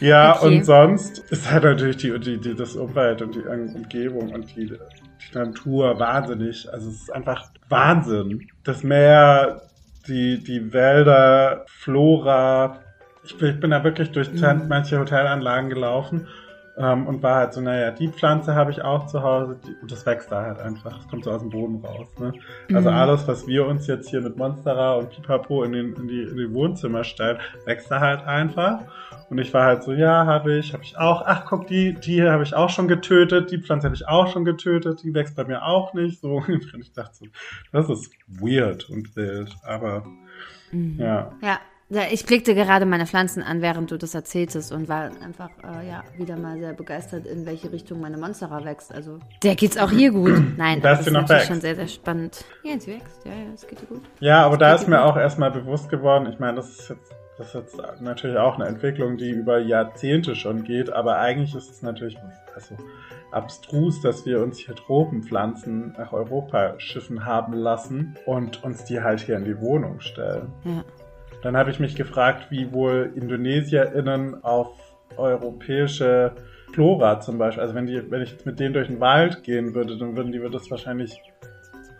[0.00, 0.58] Ja, okay.
[0.58, 4.66] und sonst ist halt natürlich die, die, die, das Umwelt und die Umgebung und die,
[4.66, 6.72] die Natur wahnsinnig.
[6.72, 8.48] Also es ist einfach Wahnsinn.
[8.64, 9.62] Das Meer,
[10.06, 12.78] die, die Wälder, Flora.
[13.24, 14.68] Ich bin, ich bin da wirklich durch mhm.
[14.68, 16.28] manche Hotelanlagen gelaufen
[16.78, 19.90] ähm, und war halt so, naja, die Pflanze habe ich auch zu Hause die, und
[19.90, 21.00] das wächst da halt einfach.
[21.00, 22.08] Es kommt so aus dem Boden raus.
[22.18, 22.32] Ne?
[22.72, 22.96] Also mhm.
[22.96, 26.36] alles, was wir uns jetzt hier mit Monstera und Pipapo in, den, in, die, in
[26.36, 28.82] die Wohnzimmer stellen, wächst da halt einfach.
[29.30, 31.22] Und ich war halt so, ja, habe ich, habe ich auch.
[31.24, 34.28] Ach, guck, die, die hier habe ich auch schon getötet, die Pflanze habe ich auch
[34.32, 36.20] schon getötet, die wächst bei mir auch nicht.
[36.20, 37.26] So, und ich dachte so,
[37.72, 40.04] das ist weird und wild, aber
[40.72, 40.98] mhm.
[40.98, 41.32] ja.
[41.40, 41.58] Ja,
[42.10, 46.04] ich blickte gerade meine Pflanzen an, während du das erzähltest und war einfach äh, ja
[46.18, 48.92] wieder mal sehr begeistert, in welche Richtung meine Monstera wächst.
[48.92, 50.34] Also der geht's auch hier gut.
[50.58, 52.44] Nein, das ist natürlich schon sehr sehr spannend.
[52.62, 53.24] Ja, sie wächst.
[53.24, 54.02] Ja, ja, es geht ihr gut.
[54.20, 55.06] Ja, aber es da ist mir gut.
[55.06, 56.26] auch erstmal bewusst geworden.
[56.30, 60.34] Ich meine, das ist jetzt das ist jetzt natürlich auch eine Entwicklung, die über Jahrzehnte
[60.34, 62.18] schon geht, aber eigentlich ist es natürlich
[62.54, 62.76] also
[63.30, 69.20] abstrus, dass wir uns hier Tropenpflanzen nach Europa schiffen haben lassen und uns die halt
[69.20, 70.52] hier in die Wohnung stellen.
[70.64, 70.84] Ja.
[71.42, 74.76] Dann habe ich mich gefragt, wie wohl IndonesierInnen auf
[75.16, 76.32] europäische
[76.72, 79.74] Flora zum Beispiel, also wenn, die, wenn ich jetzt mit denen durch den Wald gehen
[79.74, 81.22] würde, dann würden die das wahrscheinlich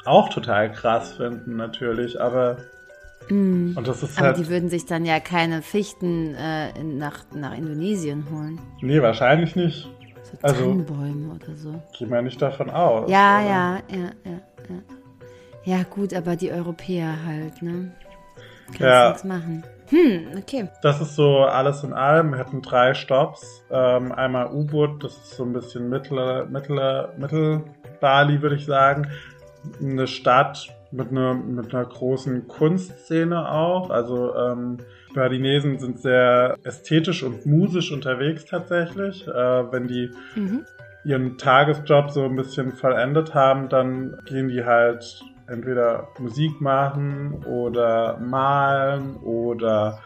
[0.05, 2.57] auch total krass finden, natürlich, aber
[3.31, 3.77] Mm.
[3.77, 7.57] Und das ist Aber halt, die würden sich dann ja keine Fichten äh, nach, nach
[7.57, 8.61] Indonesien holen.
[8.81, 9.89] Nee, wahrscheinlich nicht.
[10.23, 11.75] So also, Tannenbäume oder so.
[11.99, 13.11] Geh mal nicht davon aus.
[13.11, 14.83] Ja, ja, ja, ja, ja.
[15.65, 17.93] Ja, gut, aber die Europäer halt, ne?
[18.67, 19.09] Kannst ja.
[19.09, 19.65] nichts machen.
[19.89, 20.69] Hm, okay.
[20.83, 22.33] Das ist so alles in allem.
[22.33, 23.65] Wir hatten drei Stops.
[23.71, 27.65] Ähm, einmal U-Boot, das ist so ein bisschen mittler, mittler, mittel
[28.01, 29.09] Bali, würde ich sagen.
[29.81, 33.91] eine Stadt mit einer, mit einer großen Kunstszene auch.
[33.91, 34.79] Also ähm,
[35.11, 39.27] die Balinesen sind sehr ästhetisch und musisch unterwegs tatsächlich.
[39.27, 39.33] Äh,
[39.73, 40.65] wenn die Mhm.
[41.05, 48.19] ihren Tagesjob so ein bisschen vollendet haben, dann gehen die halt entweder Musik machen oder
[48.19, 50.01] malen oder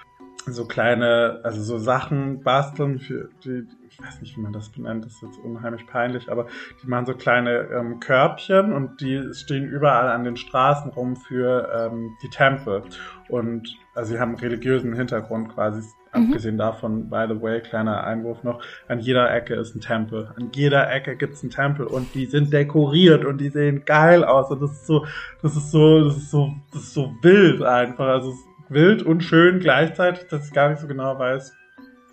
[0.47, 3.67] so kleine, also so Sachen basteln für die,
[4.03, 6.47] ich weiß nicht, wie man das benennt, das ist jetzt unheimlich peinlich, aber
[6.83, 11.69] die machen so kleine ähm, Körbchen und die stehen überall an den Straßen rum für
[11.73, 12.83] ähm, die Tempel.
[13.29, 15.83] Und also sie haben einen religiösen Hintergrund quasi.
[16.15, 20.31] Abgesehen davon, by the way, kleiner Einwurf noch, an jeder Ecke ist ein Tempel.
[20.37, 24.51] An jeder Ecke gibt's einen Tempel und die sind dekoriert und die sehen geil aus
[24.51, 25.07] und das ist so,
[25.41, 28.09] das ist so, das ist so, das ist so wild einfach.
[28.09, 28.37] Also es
[28.69, 31.55] wild und schön gleichzeitig, dass ich gar nicht so genau weiß,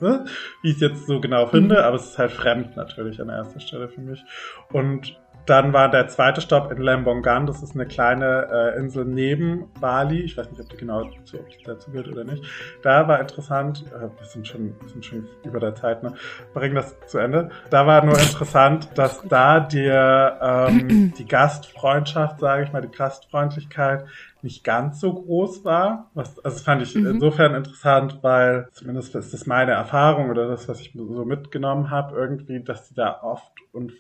[0.02, 3.60] wie ich es jetzt so genau finde, aber es ist halt fremd natürlich an erster
[3.60, 4.24] Stelle für mich.
[4.72, 5.18] Und
[5.50, 10.22] dann war der zweite Stopp in Lembongan, das ist eine kleine äh, Insel neben Bali.
[10.22, 12.44] Ich weiß nicht, ob die genau dazu, ob die dazu gehört oder nicht.
[12.84, 16.14] Da war interessant, äh, wir sind schon, wir sind schon über der Zeit, ne?
[16.54, 17.50] Bring das zu Ende.
[17.72, 24.06] Da war nur interessant, dass da dir ähm, die Gastfreundschaft, sage ich mal, die Gastfreundlichkeit
[24.44, 26.10] nicht ganz so groß war.
[26.14, 30.68] Was, also das fand ich insofern interessant, weil zumindest ist das meine Erfahrung oder das,
[30.68, 33.94] was ich so mitgenommen habe, irgendwie, dass die da oft und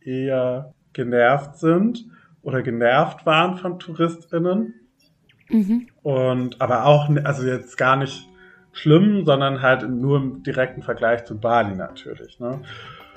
[0.00, 2.04] eher genervt sind
[2.42, 4.74] oder genervt waren von TouristInnen.
[5.48, 5.88] Mhm.
[6.02, 8.28] Und aber auch, also jetzt gar nicht
[8.72, 12.40] schlimm, sondern halt nur im direkten Vergleich zu Bali natürlich.
[12.40, 12.62] Ne?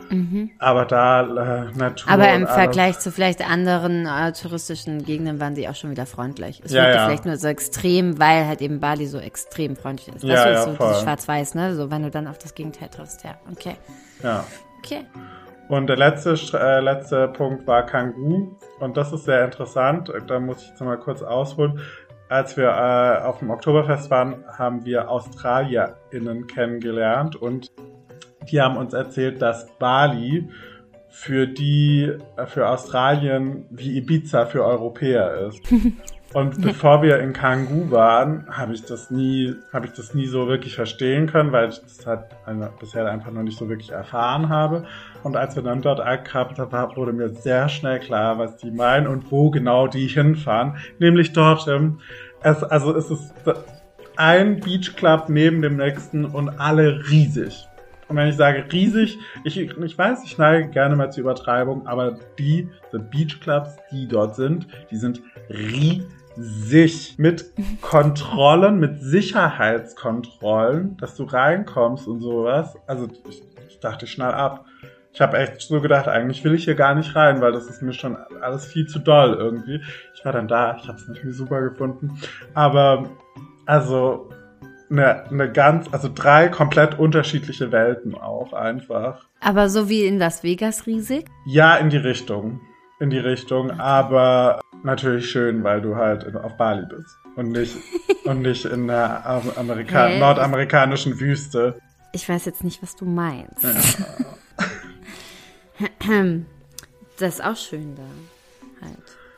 [0.10, 0.52] Mhm.
[0.60, 2.12] Aber da äh, Natur.
[2.12, 6.62] Aber im Vergleich zu vielleicht anderen äh, touristischen Gegenden waren die auch schon wieder freundlich.
[6.64, 7.06] Es Ja, wirkte ja.
[7.06, 10.24] vielleicht nur so extrem, weil halt eben Bali so extrem freundlich ist.
[10.24, 10.96] Ja, weißt du, ja, so voll.
[10.96, 11.76] Schwarz-Weiß, ne?
[11.76, 13.36] So, wenn du dann auf das Gegenteil triffst, ja.
[13.52, 13.76] Okay.
[14.24, 14.44] Ja.
[14.80, 15.06] Okay.
[15.68, 18.56] Und der letzte, äh, letzte Punkt war Kangoo.
[18.80, 20.12] Und das ist sehr interessant.
[20.28, 21.80] Da muss ich jetzt mal kurz ausholen.
[22.30, 27.72] Als wir äh, auf dem Oktoberfest waren, haben wir AustralierInnen kennengelernt und
[28.52, 30.50] die haben uns erzählt, dass Bali
[31.10, 35.62] für die, äh, für Australien wie Ibiza für Europäer ist.
[36.34, 40.48] Und bevor wir in Kangoo waren, habe ich das nie, habe ich das nie so
[40.50, 42.24] wirklich verstehen können, weil ich das halt
[42.78, 44.84] bisher einfach noch nicht so wirklich erfahren habe.
[45.24, 49.08] Und als wir dann dort da war- wurde mir sehr schnell klar, was die meinen
[49.08, 50.76] und wo genau die hinfahren.
[51.00, 52.00] Nämlich dorthin.
[52.44, 53.34] Es, also es ist
[54.18, 57.66] ein Beachclub neben dem nächsten und alle riesig.
[58.08, 62.20] Und wenn ich sage riesig, ich, ich weiß, ich neige gerne mal zur Übertreibung, aber
[62.38, 67.16] die, die Beachclubs, die dort sind, die sind riesig.
[67.18, 67.46] Mit
[67.82, 72.76] Kontrollen, mit Sicherheitskontrollen, dass du reinkommst und sowas.
[72.88, 74.66] Also ich, ich dachte, ich schnall ab.
[75.14, 77.82] Ich habe echt so gedacht, eigentlich will ich hier gar nicht rein, weil das ist
[77.82, 79.82] mir schon alles viel zu doll irgendwie.
[80.14, 82.20] Ich war dann da, ich habe es natürlich super gefunden.
[82.54, 83.10] Aber
[83.66, 84.30] also
[84.90, 89.26] eine, eine ganz, also drei komplett unterschiedliche Welten auch einfach.
[89.40, 91.26] Aber so wie in Las Vegas riesig?
[91.46, 92.62] Ja, in die Richtung.
[93.00, 97.76] In die Richtung, aber natürlich schön, weil du halt auf Bali bist und nicht,
[98.26, 100.20] und nicht in der Am- Amerika Hä?
[100.20, 101.80] nordamerikanischen Wüste.
[102.14, 103.66] Ich weiß jetzt nicht, was du meinst.
[107.18, 108.86] Das ist auch schön da.
[108.86, 108.98] Halt.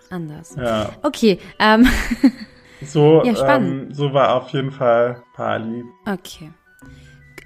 [0.09, 0.55] Anders.
[0.55, 1.87] Ja, Okay, ähm,
[2.81, 5.83] so, Ja, ähm, so war auf jeden Fall Bali.
[6.05, 6.51] okay.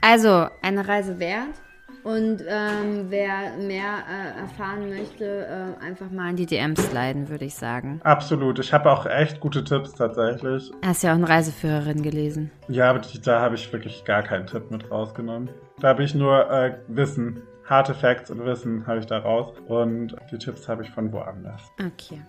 [0.04, 1.62] Also, eine Reise wert.
[2.04, 7.46] Und ähm, wer mehr äh, erfahren möchte, äh, einfach mal in die DMs sliden, würde
[7.46, 8.02] ich sagen.
[8.04, 8.58] Absolut.
[8.58, 10.72] Ich habe auch echt gute Tipps tatsächlich.
[10.84, 12.50] Hast ja auch eine Reiseführerin gelesen.
[12.70, 15.52] Ja, aber die, da habe ich wirklich gar keinen Tipp mit rausgenommen.
[15.80, 17.44] Da habe ich nur äh, Wissen.
[17.70, 19.54] Harte Facts und Wissen habe ich da raus.
[19.68, 21.62] Und die Tipps habe ich von woanders.
[21.80, 22.20] Okay.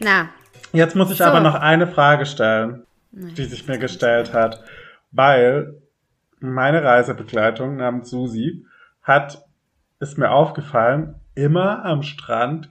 [0.00, 0.28] Na,
[0.72, 1.24] Jetzt muss ich So.
[1.24, 4.62] aber noch eine Frage stellen, die sich mir gestellt hat.
[5.10, 5.80] Weil
[6.40, 8.66] meine Reisebegleitung namens Susi
[9.02, 9.44] hat,
[10.00, 12.70] ist mir aufgefallen, immer am Strand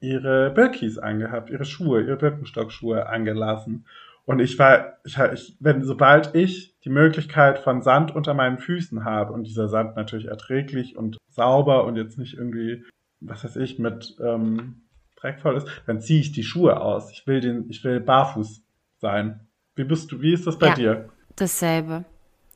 [0.00, 3.86] ihre Birkis angehabt, ihre Schuhe, ihre Birkenstockschuhe angelassen.
[4.24, 9.04] Und ich war, ich, ich, wenn, sobald ich die Möglichkeit von Sand unter meinen Füßen
[9.04, 12.84] habe und dieser Sand natürlich erträglich und sauber und jetzt nicht irgendwie,
[13.20, 14.82] was weiß ich, mit ähm,
[15.20, 17.10] Dreck voll ist, dann ziehe ich die Schuhe aus.
[17.12, 18.62] Ich will den, ich will barfuß
[19.00, 19.40] sein.
[19.74, 20.74] Wie bist du, wie ist das bei Ja.
[20.74, 21.08] dir?
[21.36, 22.04] dasselbe.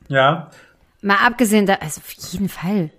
[0.09, 0.49] Ja?
[1.01, 2.89] Mal abgesehen da, also auf jeden Fall.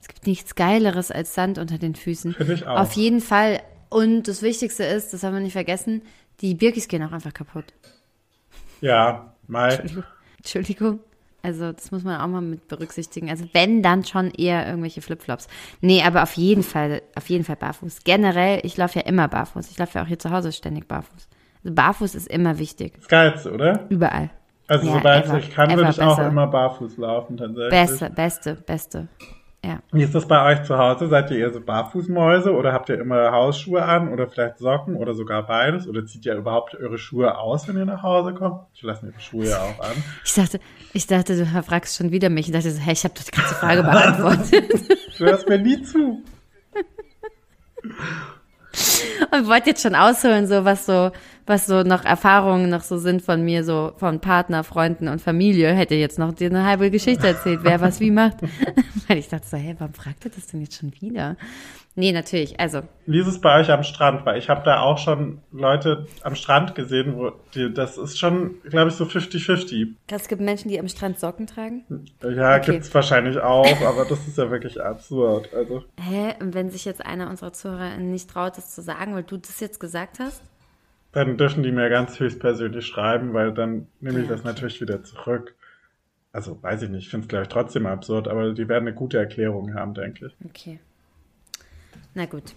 [0.00, 2.34] Es gibt nichts Geileres als Sand unter den Füßen.
[2.34, 2.78] Finde ich auch.
[2.78, 3.60] Auf jeden Fall.
[3.88, 6.02] Und das Wichtigste ist, das haben wir nicht vergessen,
[6.40, 7.72] die Birkis gehen auch einfach kaputt.
[8.80, 9.70] Ja, Mai.
[9.70, 10.04] Entschuldigung.
[10.36, 11.00] Entschuldigung.
[11.44, 13.28] Also das muss man auch mal mit berücksichtigen.
[13.28, 15.46] Also wenn, dann schon eher irgendwelche Flipflops.
[15.82, 18.02] Nee, aber auf jeden Fall, auf jeden Fall barfuß.
[18.04, 19.70] Generell, ich laufe ja immer barfuß.
[19.70, 21.28] Ich laufe ja auch hier zu Hause ständig barfuß.
[21.62, 22.94] Also barfuß ist immer wichtig.
[22.96, 23.84] Das Geilste, oder?
[23.90, 24.30] Überall.
[24.68, 26.28] Also Ja, sobald ever, ich kann, würde ich auch besser.
[26.30, 27.70] immer barfuß laufen tatsächlich.
[27.70, 29.08] Beste, beste, beste.
[29.64, 29.78] Ja.
[29.92, 31.08] Wie ist das bei euch zu Hause?
[31.08, 35.14] Seid ihr eher so Barfußmäuse oder habt ihr immer Hausschuhe an oder vielleicht Socken oder
[35.14, 35.88] sogar beides?
[35.88, 38.60] Oder zieht ihr überhaupt eure Schuhe aus, wenn ihr nach Hause kommt?
[38.74, 39.92] Ich lasse mir die Schuhe ja auch an.
[40.22, 40.60] Ich dachte,
[40.92, 42.48] ich dachte, du fragst schon wieder mich.
[42.48, 44.70] Ich dachte so, hey, ich habe doch die ganze Frage beantwortet.
[45.16, 46.24] Du hörst mir nie zu.
[49.30, 51.12] Und wollte jetzt schon ausholen, so was so,
[51.46, 55.72] was so noch Erfahrungen noch so sind von mir, so von Partner, Freunden und Familie.
[55.74, 58.38] Hätte jetzt noch dir eine halbe Geschichte erzählt, wer was wie macht.
[59.08, 61.36] Weil ich dachte so, hey, warum fragt ihr das denn jetzt schon wieder?
[61.96, 62.58] Nee, natürlich.
[62.58, 64.26] Also, Wie ist es bei euch am Strand?
[64.26, 68.56] Weil ich habe da auch schon Leute am Strand gesehen, wo die, das ist schon,
[68.68, 69.90] glaube ich, so 50-50.
[70.08, 71.84] es gibt Menschen, die am Strand Socken tragen.
[72.22, 72.72] Ja, Okay.
[72.72, 75.50] gibt's wahrscheinlich auch, aber das ist ja wirklich absurd.
[75.54, 76.34] Also, Hä?
[76.40, 79.60] Und wenn sich jetzt einer unserer Zuhörer nicht traut, das zu sagen, weil du das
[79.60, 80.42] jetzt gesagt hast?
[81.14, 85.54] Dann dürfen die mir ganz höchstpersönlich schreiben, weil dann nehme ich das natürlich wieder zurück.
[86.32, 88.96] Also, weiß ich nicht, ich finde es, glaube ich, trotzdem absurd, aber die werden eine
[88.96, 90.36] gute Erklärung haben, denke ich.
[90.44, 90.80] Okay.
[92.14, 92.54] Na gut.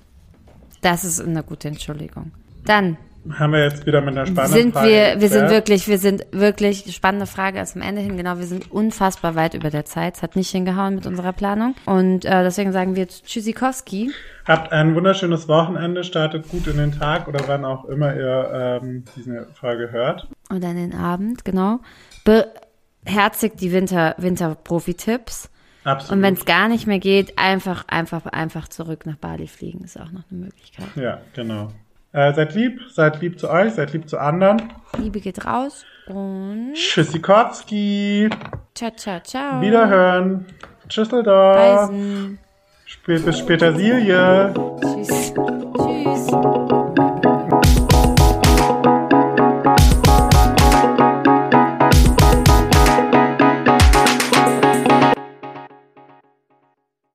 [0.82, 2.32] Das ist eine gute Entschuldigung.
[2.66, 2.98] Dann
[3.34, 6.26] Haben wir jetzt wieder mit einer spannenden sind Frage wir, wir sind wirklich, wir sind
[6.32, 10.24] wirklich, spannende Frage zum Ende hin, genau, wir sind unfassbar weit über der Zeit, es
[10.24, 14.12] hat nicht hingehauen mit unserer Planung und äh, deswegen sagen wir jetzt Tschüssikowski.
[14.46, 19.04] Habt ein wunderschönes Wochenende, startet gut in den Tag oder wann auch immer ihr ähm,
[19.16, 20.28] diese Folge hört.
[20.50, 21.80] Und dann den Abend, genau.
[22.24, 25.50] Beherzigt die Winter, Winter-Profi-Tipps.
[25.84, 26.18] Absolut.
[26.18, 30.00] Und wenn es gar nicht mehr geht, einfach, einfach, einfach zurück nach Bali fliegen, ist
[30.00, 30.88] auch noch eine Möglichkeit.
[30.96, 31.70] Ja, genau.
[32.18, 34.74] Äh, seid lieb, seid lieb zu euch, seid lieb zu anderen.
[34.98, 38.28] Liebe geht raus und Tschüssikowski.
[38.74, 39.62] ciao, ciao, ciao.
[39.62, 40.48] Wiederhören.
[40.90, 41.58] Tschüsseldorf.
[41.58, 42.40] Reisen.
[42.86, 44.52] Spä bis später, Silje.
[44.82, 45.34] Tschüss.